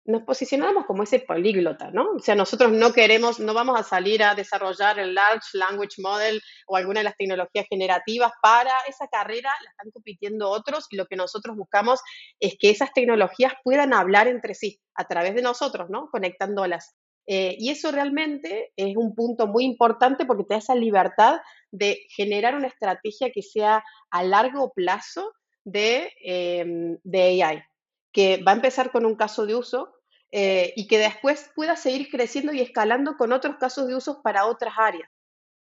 nos 0.09 0.23
posicionamos 0.23 0.87
como 0.87 1.03
ese 1.03 1.21
políglota, 1.21 1.91
¿no? 1.91 2.13
O 2.17 2.19
sea, 2.19 2.35
nosotros 2.35 2.73
no 2.73 2.95
queremos, 2.95 3.41
no 3.41 3.53
vamos 3.53 3.79
a 3.79 3.83
salir 3.83 4.23
a 4.23 4.35
desarrollar 4.35 4.99
el 4.99 5.15
Large 5.15 5.51
Language 5.53 6.01
Model 6.01 6.41
o 6.67 6.77
alguna 6.77 7.01
de 7.01 7.05
las 7.05 7.17
tecnologías 7.17 7.67
generativas 7.69 8.33
para 8.43 8.73
esa 8.89 9.07
carrera, 9.09 9.51
la 9.63 9.71
están 9.71 9.91
compitiendo 9.91 10.49
otros 10.49 10.87
y 10.89 10.97
lo 10.97 11.05
que 11.05 11.17
nosotros 11.17 11.55
buscamos 11.57 12.01
es 12.41 12.57
que 12.59 12.71
esas 12.71 12.91
tecnologías 12.95 13.53
puedan 13.63 13.93
hablar 13.93 14.29
entre 14.29 14.55
sí 14.55 14.81
a 14.95 15.05
través 15.07 15.35
de 15.35 15.43
nosotros, 15.43 15.91
¿no? 15.91 16.09
Conectándolas. 16.11 16.95
Eh, 17.31 17.57
y 17.59 17.69
eso 17.69 17.93
realmente 17.93 18.73
es 18.75 18.97
un 18.97 19.15
punto 19.15 19.47
muy 19.47 19.65
importante 19.65 20.25
porque 20.25 20.45
te 20.45 20.55
da 20.55 20.59
esa 20.59 20.75
libertad 20.75 21.41
de 21.71 22.01
generar 22.17 22.55
una 22.55 22.69
estrategia 22.69 23.31
que 23.31 23.43
sea 23.43 23.85
a 24.11 24.23
largo 24.25 24.73
plazo 24.75 25.35
de, 25.63 26.11
em, 26.25 26.99
de 27.05 27.43
AI, 27.45 27.63
que 28.13 28.43
va 28.43 28.53
a 28.53 28.55
empezar 28.55 28.91
con 28.91 29.05
un 29.05 29.15
caso 29.15 29.45
de 29.45 29.55
uso, 29.57 29.95
eh, 30.33 30.73
y 30.77 30.87
que 30.89 30.99
después 30.99 31.51
pueda 31.55 31.77
seguir 31.77 32.09
creciendo 32.11 32.53
y 32.55 32.61
escalando 32.63 33.17
con 33.19 33.33
otros 33.33 33.57
casos 33.59 33.87
de 33.89 33.95
uso 33.95 34.23
para 34.23 34.47
otras 34.47 34.75
áreas. 34.79 35.11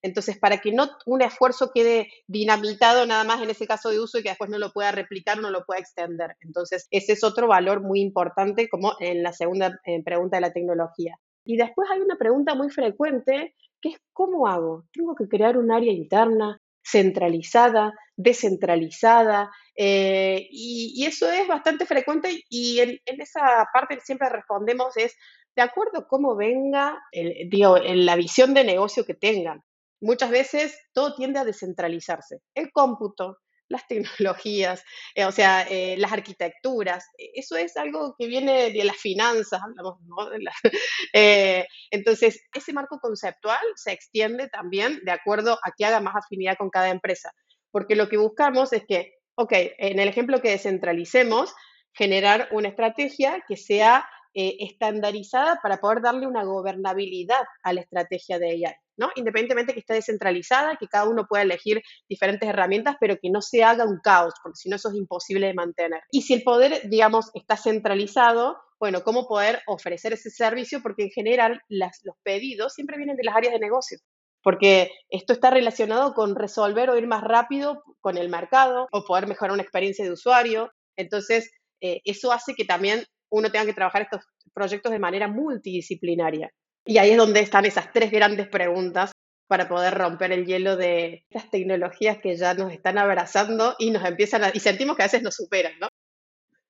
Entonces, 0.02 0.38
para 0.38 0.58
que 0.58 0.72
no 0.72 0.88
un 1.06 1.22
esfuerzo 1.22 1.70
quede 1.74 2.08
dinamitado 2.28 3.04
nada 3.04 3.24
más 3.24 3.42
en 3.42 3.50
ese 3.50 3.66
caso 3.66 3.90
de 3.90 4.00
uso 4.00 4.18
y 4.18 4.22
que 4.22 4.30
después 4.30 4.48
no 4.50 4.58
lo 4.58 4.72
pueda 4.72 4.92
replicar, 4.92 5.38
no 5.40 5.50
lo 5.50 5.64
pueda 5.66 5.80
extender. 5.80 6.36
Entonces, 6.40 6.86
ese 6.90 7.12
es 7.12 7.24
otro 7.24 7.48
valor 7.48 7.82
muy 7.82 8.00
importante 8.00 8.68
como 8.68 8.94
en 9.00 9.22
la 9.22 9.32
segunda 9.32 9.78
pregunta 10.04 10.36
de 10.38 10.40
la 10.42 10.52
tecnología. 10.52 11.18
Y 11.48 11.56
después 11.56 11.88
hay 11.90 12.00
una 12.00 12.16
pregunta 12.16 12.54
muy 12.54 12.68
frecuente 12.68 13.54
que 13.80 13.88
es 13.88 13.96
¿cómo 14.12 14.46
hago? 14.46 14.84
Tengo 14.92 15.14
que 15.14 15.26
crear 15.26 15.56
un 15.56 15.72
área 15.72 15.90
interna, 15.90 16.60
centralizada, 16.84 17.94
descentralizada, 18.16 19.50
eh, 19.74 20.46
y, 20.50 21.06
eso 21.06 21.30
es 21.30 21.48
bastante 21.48 21.86
frecuente 21.86 22.44
y 22.50 22.80
en, 22.80 23.00
esa 23.06 23.66
parte 23.72 23.98
siempre 24.00 24.28
respondemos 24.28 24.94
es, 24.98 25.16
de 25.56 25.62
acuerdo 25.62 26.00
a 26.00 26.06
cómo 26.06 26.36
venga, 26.36 27.02
el, 27.12 27.48
digo, 27.48 27.78
en 27.78 28.04
la 28.04 28.16
visión 28.16 28.52
de 28.52 28.64
negocio 28.64 29.06
que 29.06 29.14
tengan. 29.14 29.62
Muchas 30.02 30.30
veces 30.30 30.78
todo 30.92 31.14
tiende 31.14 31.38
a 31.38 31.44
descentralizarse. 31.46 32.42
El 32.54 32.70
cómputo, 32.72 33.38
las 33.68 33.86
tecnologías, 33.86 34.84
eh, 35.14 35.24
o 35.24 35.32
sea, 35.32 35.62
eh, 35.68 35.96
las 35.98 36.12
arquitecturas. 36.12 37.06
E, 37.18 37.30
eso 37.34 37.56
es 37.56 37.76
algo 37.76 38.14
que 38.18 38.26
viene 38.26 38.70
de 38.70 38.84
las 38.84 38.96
finanzas, 38.96 39.60
hablamos, 39.62 40.00
¿no? 40.02 40.16
Eh, 41.14 41.66
entonces, 41.90 42.40
ese 42.52 42.72
marco 42.72 42.98
conceptual 43.00 43.60
se 43.76 43.92
extiende 43.92 44.48
también 44.48 45.00
de 45.04 45.12
acuerdo 45.12 45.58
a 45.64 45.72
que 45.76 45.84
haga 45.84 46.00
más 46.00 46.14
afinidad 46.16 46.56
con 46.56 46.70
cada 46.70 46.90
empresa, 46.90 47.32
porque 47.70 47.96
lo 47.96 48.08
que 48.08 48.18
buscamos 48.18 48.72
es 48.72 48.84
que 48.86 49.14
ok, 49.36 49.52
en 49.52 50.00
el 50.00 50.08
ejemplo 50.08 50.40
que 50.42 50.50
descentralicemos, 50.50 51.54
generar 51.92 52.48
una 52.50 52.68
estrategia 52.68 53.44
que 53.46 53.56
sea 53.56 54.08
estandarizada 54.34 55.60
para 55.62 55.78
poder 55.78 56.02
darle 56.02 56.26
una 56.26 56.44
gobernabilidad 56.44 57.44
a 57.62 57.72
la 57.72 57.80
estrategia 57.80 58.38
de 58.38 58.50
AI, 58.50 58.74
¿no? 58.98 59.10
Independientemente 59.14 59.72
que 59.72 59.80
esté 59.80 59.94
descentralizada, 59.94 60.76
que 60.76 60.88
cada 60.88 61.08
uno 61.08 61.26
pueda 61.26 61.42
elegir 61.42 61.82
diferentes 62.08 62.48
herramientas, 62.48 62.96
pero 63.00 63.16
que 63.16 63.30
no 63.30 63.40
se 63.40 63.64
haga 63.64 63.84
un 63.84 64.00
caos, 64.02 64.34
porque 64.42 64.56
si 64.56 64.68
no 64.68 64.76
eso 64.76 64.90
es 64.90 64.96
imposible 64.96 65.46
de 65.46 65.54
mantener. 65.54 66.00
Y 66.10 66.22
si 66.22 66.34
el 66.34 66.42
poder, 66.42 66.88
digamos, 66.88 67.30
está 67.34 67.56
centralizado, 67.56 68.58
bueno, 68.78 69.02
cómo 69.02 69.26
poder 69.26 69.60
ofrecer 69.66 70.12
ese 70.12 70.30
servicio, 70.30 70.82
porque 70.82 71.04
en 71.04 71.10
general 71.10 71.60
los 71.68 72.16
pedidos 72.22 72.74
siempre 72.74 72.96
vienen 72.96 73.16
de 73.16 73.24
las 73.24 73.36
áreas 73.36 73.54
de 73.54 73.60
negocio 73.60 73.98
porque 74.42 74.90
esto 75.10 75.32
está 75.32 75.50
relacionado 75.50 76.14
con 76.14 76.34
resolver 76.34 76.90
o 76.90 76.96
ir 76.96 77.06
más 77.06 77.22
rápido 77.22 77.82
con 78.00 78.16
el 78.16 78.28
mercado 78.28 78.86
o 78.92 79.04
poder 79.04 79.26
mejorar 79.26 79.52
una 79.52 79.62
experiencia 79.62 80.04
de 80.04 80.12
usuario. 80.12 80.70
Entonces, 80.96 81.50
eh, 81.80 82.00
eso 82.04 82.32
hace 82.32 82.54
que 82.54 82.64
también 82.64 83.04
uno 83.30 83.50
tenga 83.50 83.66
que 83.66 83.74
trabajar 83.74 84.02
estos 84.02 84.24
proyectos 84.54 84.92
de 84.92 84.98
manera 84.98 85.28
multidisciplinaria. 85.28 86.50
Y 86.88 86.96
ahí 86.96 87.10
es 87.10 87.18
donde 87.18 87.40
están 87.40 87.66
esas 87.66 87.92
tres 87.92 88.10
grandes 88.10 88.48
preguntas 88.48 89.12
para 89.46 89.68
poder 89.68 89.92
romper 89.92 90.32
el 90.32 90.46
hielo 90.46 90.74
de 90.78 91.22
estas 91.28 91.50
tecnologías 91.50 92.16
que 92.16 92.34
ya 92.34 92.54
nos 92.54 92.72
están 92.72 92.96
abrazando 92.96 93.74
y 93.78 93.90
nos 93.90 94.06
empiezan 94.06 94.42
a, 94.42 94.52
y 94.54 94.58
sentimos 94.58 94.96
que 94.96 95.02
a 95.02 95.04
veces 95.04 95.22
nos 95.22 95.34
superan, 95.34 95.74
¿no? 95.78 95.88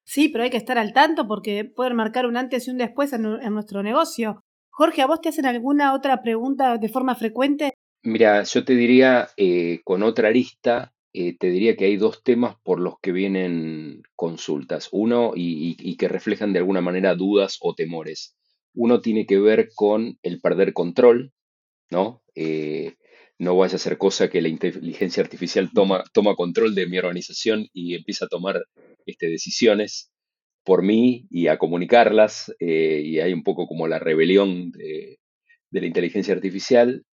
Sí, 0.02 0.28
pero 0.28 0.42
hay 0.42 0.50
que 0.50 0.56
estar 0.56 0.76
al 0.76 0.92
tanto 0.92 1.28
porque 1.28 1.64
pueden 1.64 1.94
marcar 1.94 2.26
un 2.26 2.36
antes 2.36 2.66
y 2.66 2.72
un 2.72 2.78
después 2.78 3.12
en, 3.12 3.22
nuestro 3.22 3.84
negocio. 3.84 4.42
Jorge, 4.70 5.02
¿a 5.02 5.06
vos 5.06 5.20
te 5.20 5.28
hacen 5.28 5.46
alguna 5.46 5.94
otra 5.94 6.20
pregunta 6.20 6.78
de 6.78 6.88
forma 6.88 7.14
frecuente? 7.14 7.74
Mira, 8.02 8.42
yo 8.42 8.64
te 8.64 8.74
diría 8.74 9.28
eh, 9.36 9.82
con 9.84 10.02
otra 10.02 10.30
arista, 10.30 10.94
eh, 11.12 11.36
te 11.38 11.48
diría 11.50 11.76
que 11.76 11.84
hay 11.84 11.96
dos 11.96 12.24
temas 12.24 12.56
por 12.64 12.80
los 12.80 12.94
que 13.00 13.12
vienen 13.12 14.02
consultas. 14.16 14.88
Uno, 14.90 15.34
y, 15.36 15.96
que 15.96 16.08
reflejan 16.08 16.52
de 16.52 16.58
alguna 16.58 16.80
manera 16.80 17.14
dudas 17.14 17.58
o 17.60 17.74
temores. 17.76 18.34
Uno 18.78 19.00
tiene 19.00 19.26
que 19.26 19.38
ver 19.38 19.70
con 19.74 20.18
el 20.22 20.40
perder 20.40 20.72
control, 20.72 21.32
¿no? 21.90 22.22
Eh, 22.34 22.94
no 23.38 23.56
vaya 23.56 23.76
a 23.76 23.78
ser 23.78 23.98
cosa 23.98 24.30
que 24.30 24.40
la 24.40 24.48
inteligencia 24.48 25.22
artificial 25.22 25.70
toma, 25.74 26.04
toma 26.12 26.34
control 26.34 26.74
de 26.74 26.86
mi 26.86 26.98
organización 26.98 27.66
y 27.72 27.94
empieza 27.94 28.26
a 28.26 28.28
tomar 28.28 28.62
este, 29.06 29.28
decisiones 29.28 30.10
por 30.64 30.82
mí 30.82 31.26
y 31.30 31.48
a 31.48 31.58
comunicarlas. 31.58 32.54
Eh, 32.60 33.02
y 33.04 33.20
hay 33.20 33.32
un 33.32 33.42
poco 33.42 33.66
como 33.66 33.88
la 33.88 33.98
rebelión 33.98 34.70
de, 34.72 35.18
la 35.70 35.86
inteligencia 35.86 36.34
artificial 36.34 37.04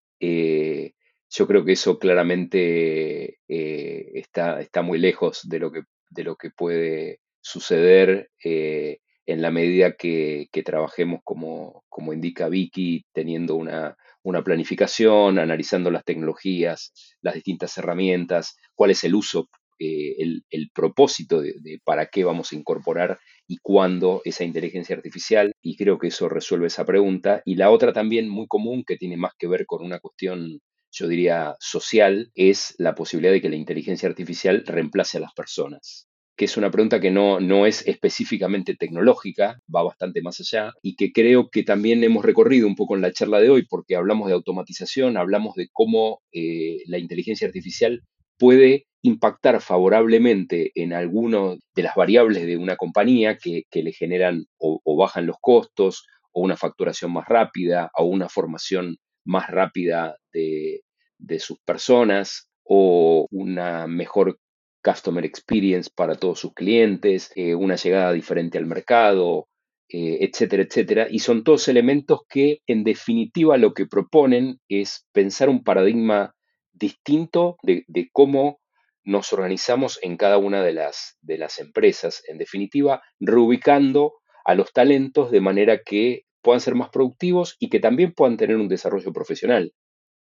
yo 1.30 1.48
creo 1.48 1.66
que 1.66 1.74
eso 1.74 2.00
claramente 2.00 3.40
eh, 3.48 4.12
está, 4.14 4.62
está, 4.62 4.82
muy 4.82 5.00
lejos 5.00 5.42
de 5.48 5.60
lo 5.60 5.72
que, 5.72 5.82
de 6.10 6.24
lo 6.24 6.36
que 6.36 6.50
puede 6.50 7.20
suceder 7.42 8.30
eh, 8.44 9.00
en 9.26 9.42
la 9.42 9.52
medida 9.52 9.94
que, 9.94 10.50
trabajemos 10.64 11.22
como, 11.24 11.84
indica 12.14 12.50
Vicky, 12.50 13.06
teniendo 13.14 13.56
una, 13.56 13.96
planificación, 14.44 15.40
analizando 15.40 15.92
las 15.92 16.04
tecnologías, 16.04 16.92
las 17.22 17.36
distintas 17.36 17.78
herramientas, 17.78 18.58
cuál 18.76 18.92
es 18.92 19.04
el 19.04 19.16
uso, 19.16 19.50
eh, 19.80 20.16
el, 20.50 20.70
propósito 20.74 21.42
de, 21.42 21.80
para 21.84 22.08
qué 22.08 22.24
vamos 22.24 22.52
a 22.52 22.56
incorporar 22.56 23.20
y 23.48 23.58
cuándo 23.58 24.22
esa 24.26 24.44
inteligencia 24.44 24.96
artificial. 24.96 25.54
Y 25.62 25.76
creo 25.76 25.98
que 25.98 26.08
eso 26.08 26.30
resuelve 26.30 26.68
esa 26.68 26.86
pregunta. 26.86 27.42
Y 27.46 27.56
la 27.56 27.72
otra 27.72 27.94
también 27.94 28.30
muy 28.30 28.48
común, 28.48 28.84
que 28.86 28.98
tiene 28.98 29.18
más 29.18 29.34
que 29.38 29.48
ver 29.48 29.66
con 29.66 29.84
una 29.84 30.00
cuestión 30.00 30.60
yo 30.98 31.10
diría, 31.10 31.58
social, 31.60 32.32
es 32.36 32.74
la 32.78 32.96
posibilidad 32.96 33.34
de 33.34 33.42
que 33.42 33.50
la 33.50 33.58
inteligencia 33.58 34.08
artificial 34.08 34.64
reemplace 34.66 35.18
a 35.18 35.20
las 35.20 35.34
personas 35.34 36.08
que 36.36 36.46
es 36.46 36.58
una 36.58 36.70
pregunta 36.70 37.00
que 37.00 37.12
no, 37.12 37.40
no 37.40 37.66
es 37.66 37.88
específicamente 37.88 38.76
tecnológica, 38.76 39.60
va 39.74 39.84
bastante 39.84 40.22
más 40.22 40.40
allá, 40.40 40.74
y 40.82 40.96
que 40.96 41.12
creo 41.12 41.50
que 41.50 41.64
también 41.64 42.04
hemos 42.04 42.26
recorrido 42.26 42.68
un 42.68 42.76
poco 42.76 42.96
en 42.96 43.02
la 43.02 43.14
charla 43.14 43.40
de 43.40 43.50
hoy, 43.50 43.66
porque 43.66 43.96
hablamos 43.96 44.28
de 44.28 44.34
automatización, 44.34 45.18
hablamos 45.18 45.56
de 45.56 45.70
cómo 45.72 46.22
eh, 46.32 46.80
la 46.88 46.98
inteligencia 46.98 47.48
artificial 47.48 48.04
puede 48.38 48.86
impactar 49.02 49.62
favorablemente 49.62 50.72
en 50.76 50.92
algunas 50.92 51.58
de 51.76 51.84
las 51.84 51.96
variables 51.96 52.46
de 52.46 52.58
una 52.58 52.76
compañía 52.76 53.38
que, 53.38 53.64
le 53.72 53.94
generan 53.94 54.46
o, 54.58 54.82
o, 54.84 54.98
bajan 54.98 55.26
los 55.26 55.38
costos, 55.40 56.06
o 56.32 56.42
una 56.42 56.58
facturación 56.58 57.14
más 57.14 57.28
rápida, 57.28 57.92
o 57.98 58.06
una 58.06 58.28
formación 58.28 58.98
más 59.24 59.48
rápida 59.50 60.18
de, 60.34 60.82
de 61.18 61.40
sus 61.40 61.60
personas 61.60 62.50
o 62.64 63.28
una 63.32 63.88
mejor 63.88 64.40
customer 64.86 65.26
experience 65.26 65.90
para 65.94 66.16
todos 66.16 66.40
sus 66.40 66.54
clientes, 66.54 67.32
eh, 67.36 67.56
una 67.56 67.76
llegada 67.76 68.14
diferente 68.14 68.60
al 68.60 68.68
mercado, 68.68 69.48
eh, 69.90 70.20
etcétera, 70.22 70.64
etcétera. 70.64 71.08
Y 71.10 71.20
son 71.20 71.44
todos 71.44 71.68
elementos 71.68 72.20
que 72.30 72.60
en 72.68 72.84
definitiva 72.84 73.58
lo 73.58 73.74
que 73.74 73.88
proponen 73.88 74.60
es 74.70 75.08
pensar 75.12 75.50
un 75.50 75.64
paradigma 75.64 76.36
distinto 76.72 77.58
de, 77.64 77.84
cómo 78.12 78.60
nos 79.04 79.34
organizamos 79.34 80.00
en 80.04 80.18
cada 80.18 80.38
una 80.38 80.64
de 80.64 80.74
las, 80.74 81.18
de 81.22 81.38
las 81.40 81.60
empresas. 81.60 82.24
En 82.28 82.38
definitiva, 82.38 83.02
reubicando 83.20 84.14
a 84.46 84.54
los 84.54 84.72
talentos 84.72 85.32
de 85.32 85.42
manera 85.42 85.82
que 85.84 86.24
puedan 86.42 86.62
ser 86.62 86.76
más 86.76 86.90
productivos 86.90 87.56
y 87.60 87.70
que 87.70 87.80
también 87.80 88.14
puedan 88.14 88.38
tener 88.38 88.58
un 88.58 88.68
desarrollo 88.68 89.12
profesional 89.12 89.74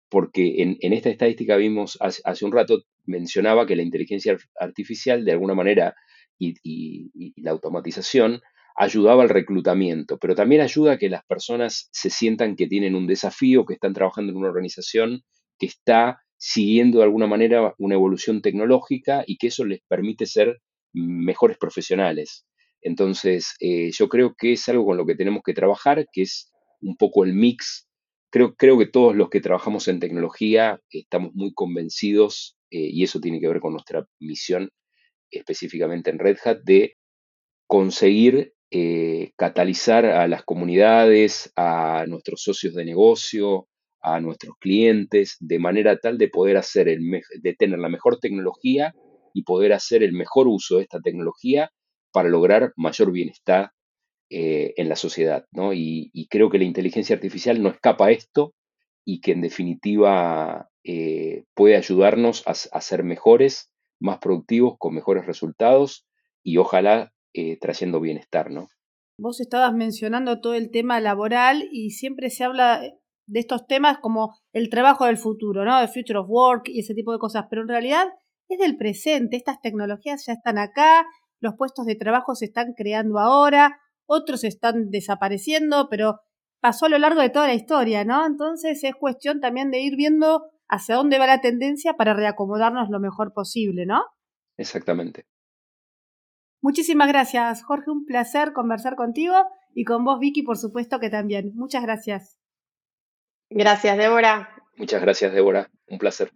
porque 0.09 0.61
en, 0.61 0.93
esta 0.93 1.09
estadística 1.09 1.55
vimos 1.57 1.97
hace, 1.99 2.45
un 2.45 2.51
rato, 2.51 2.83
mencionaba 3.05 3.65
que 3.65 3.75
la 3.75 3.83
inteligencia 3.83 4.37
artificial 4.59 5.25
de 5.25 5.31
alguna 5.31 5.55
manera 5.55 5.95
y, 6.37 6.53
la 7.41 7.51
automatización 7.51 8.41
ayudaba 8.77 9.23
al 9.23 9.29
reclutamiento, 9.29 10.17
pero 10.17 10.35
también 10.35 10.61
ayuda 10.61 10.93
a 10.93 10.97
que 10.97 11.09
las 11.09 11.23
personas 11.25 11.89
se 11.91 12.09
sientan 12.09 12.55
que 12.55 12.67
tienen 12.67 12.95
un 12.95 13.07
desafío, 13.07 13.65
que 13.65 13.75
están 13.75 13.93
trabajando 13.93 14.31
en 14.31 14.37
una 14.37 14.49
organización 14.49 15.23
que 15.57 15.67
está 15.67 16.19
siguiendo 16.37 16.97
de 16.97 17.05
alguna 17.05 17.27
manera 17.27 17.73
una 17.77 17.95
evolución 17.95 18.41
tecnológica 18.41 19.23
y 19.25 19.37
que 19.37 19.47
eso 19.47 19.63
les 19.63 19.79
permite 19.87 20.25
ser 20.25 20.59
mejores 20.93 21.57
profesionales. 21.57 22.45
Entonces, 22.81 23.55
eh, 23.61 23.91
yo 23.91 24.09
creo 24.09 24.35
que 24.37 24.53
es 24.53 24.69
algo 24.69 24.85
con 24.85 24.97
lo 24.97 25.05
que 25.05 25.15
tenemos 25.15 25.41
que 25.43 25.53
trabajar, 25.53 26.05
que 26.11 26.23
es 26.23 26.51
un 26.81 26.97
poco 26.97 27.23
el 27.23 27.33
mix 27.33 27.87
Creo, 28.35 28.77
que 28.77 28.85
todos 28.85 29.15
los 29.15 29.29
que 29.29 29.39
trabajamos 29.39 29.87
en 29.87 30.01
tecnología 30.01 30.81
estamos 30.89 31.33
muy 31.35 31.53
convencidos, 31.53 32.57
eh, 32.69 32.89
y 32.91 33.01
eso 33.01 33.21
tiene 33.21 33.39
que 33.39 33.47
ver 33.47 33.61
con 33.61 33.71
nuestra 33.71 34.05
misión 34.19 34.71
específicamente 35.31 36.09
en 36.09 36.19
Red 36.19 36.39
Hat, 36.43 36.57
de 36.65 36.97
conseguir 37.65 38.53
eh, 38.71 39.31
catalizar 39.37 40.05
a 40.05 40.27
las 40.27 40.43
comunidades, 40.43 41.53
a 41.55 42.03
nuestros 42.09 42.43
socios 42.43 42.73
de 42.73 42.83
negocio, 42.83 43.69
a 44.01 44.19
nuestros 44.19 44.57
clientes, 44.59 45.37
de 45.39 45.57
manera 45.57 45.97
tal 45.97 46.17
de 46.17 46.27
poder 46.27 46.57
hacer 46.57 46.89
el 46.89 46.99
de 47.41 47.53
tener 47.53 47.79
la 47.79 47.87
mejor 47.87 48.19
tecnología 48.19 48.93
y 49.33 49.43
poder 49.43 49.71
hacer 49.71 50.03
el 50.03 50.11
mejor 50.11 50.49
uso 50.49 50.75
de 50.75 50.83
esta 50.83 50.99
tecnología 50.99 51.71
para 52.11 52.27
lograr 52.27 52.73
mayor 52.75 53.13
bienestar 53.13 53.71
eh, 54.29 54.73
en 54.77 54.89
la 54.89 54.95
sociedad. 54.95 55.45
¿no? 55.51 55.73
Y, 55.73 56.27
creo 56.29 56.49
que 56.49 56.57
la 56.57 56.63
inteligencia 56.63 57.15
artificial 57.15 57.61
no 57.61 57.69
escapa 57.69 58.07
a 58.07 58.11
esto 58.11 58.53
y 59.05 59.21
que 59.21 59.31
en 59.31 59.41
definitiva 59.41 60.69
eh, 60.83 61.45
puede 61.53 61.75
ayudarnos 61.75 62.43
a, 62.47 62.81
ser 62.81 63.03
mejores, 63.03 63.71
más 63.99 64.17
productivos, 64.17 64.75
con 64.79 64.95
mejores 64.95 65.25
resultados 65.25 66.07
y 66.43 66.57
ojalá 66.57 67.13
eh, 67.33 67.57
trayendo 67.59 67.99
bienestar. 67.99 68.49
¿no? 68.49 68.67
Vos 69.17 69.39
estabas 69.39 69.73
mencionando 69.73 70.41
todo 70.41 70.55
el 70.55 70.71
tema 70.71 70.99
laboral 70.99 71.67
y 71.71 71.91
siempre 71.91 72.29
se 72.29 72.43
habla 72.43 72.81
de 73.27 73.39
estos 73.39 73.65
temas 73.67 73.99
como 73.99 74.35
el 74.53 74.69
trabajo 74.69 75.05
del 75.05 75.17
futuro, 75.17 75.65
¿no? 75.65 75.79
El 75.79 75.87
future 75.87 76.19
of 76.19 76.27
work 76.29 76.63
y 76.67 76.79
ese 76.79 76.93
tipo 76.93 77.11
de 77.11 77.19
cosas, 77.19 77.45
pero 77.49 77.61
en 77.61 77.67
realidad 77.67 78.07
es 78.49 78.59
del 78.59 78.77
presente, 78.77 79.37
estas 79.37 79.61
tecnologías 79.61 80.25
ya 80.25 80.33
están 80.33 80.57
acá, 80.57 81.05
los 81.39 81.55
puestos 81.55 81.85
de 81.85 81.95
trabajo 81.95 82.35
se 82.35 82.45
están 82.45 82.73
creando 82.75 83.19
ahora, 83.19 83.79
otros 84.05 84.43
están 84.43 84.89
desapareciendo, 84.89 85.87
pero 85.89 86.19
pasó 86.59 86.85
a 86.85 86.89
lo 86.89 86.97
largo 86.97 87.21
de 87.21 87.29
toda 87.29 87.47
la 87.47 87.53
historia, 87.53 88.05
¿no? 88.05 88.25
Entonces 88.25 88.83
es 88.83 88.95
cuestión 88.95 89.39
también 89.39 89.71
de 89.71 89.81
ir 89.81 89.95
viendo 89.95 90.43
hacia 90.67 90.95
dónde 90.95 91.19
va 91.19 91.27
la 91.27 91.41
tendencia 91.41 91.93
para 91.93 92.13
reacomodarnos 92.13 92.89
lo 92.89 92.99
mejor 92.99 93.33
posible, 93.33 93.85
¿no? 93.85 94.03
Exactamente. 94.57 95.25
Muchísimas 96.61 97.07
gracias, 97.07 97.63
Jorge. 97.63 97.91
Un 97.91 98.05
placer 98.05 98.53
conversar 98.53 98.95
contigo 98.95 99.35
y 99.75 99.83
con 99.83 100.03
vos, 100.03 100.19
Vicky, 100.19 100.41
por 100.41 100.57
supuesto 100.57 100.99
que 100.99 101.09
también. 101.09 101.51
Muchas 101.53 101.83
gracias. 101.83 102.39
Gracias, 103.49 103.97
Débora. 103.97 104.49
Muchas 104.77 105.01
gracias, 105.01 105.33
Débora. 105.33 105.69
Un 105.87 105.99
placer. 105.99 106.31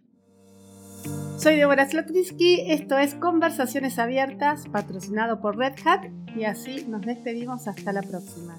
Soy 1.40 1.56
Deborah 1.56 1.88
Slotniski, 1.88 2.70
esto 2.70 2.98
es 2.98 3.14
Conversaciones 3.14 3.98
Abiertas, 3.98 4.68
patrocinado 4.68 5.40
por 5.40 5.56
Red 5.56 5.72
Hat, 5.86 6.04
y 6.36 6.44
así 6.44 6.84
nos 6.86 7.00
despedimos 7.00 7.66
hasta 7.66 7.94
la 7.94 8.02
próxima. 8.02 8.58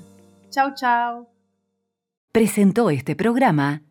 Chau, 0.49 0.73
chau. 0.73 1.27
Presentó 2.31 2.89
este 2.89 3.15
programa 3.15 3.83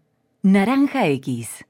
Naranja 0.42 1.06
X. 1.06 1.64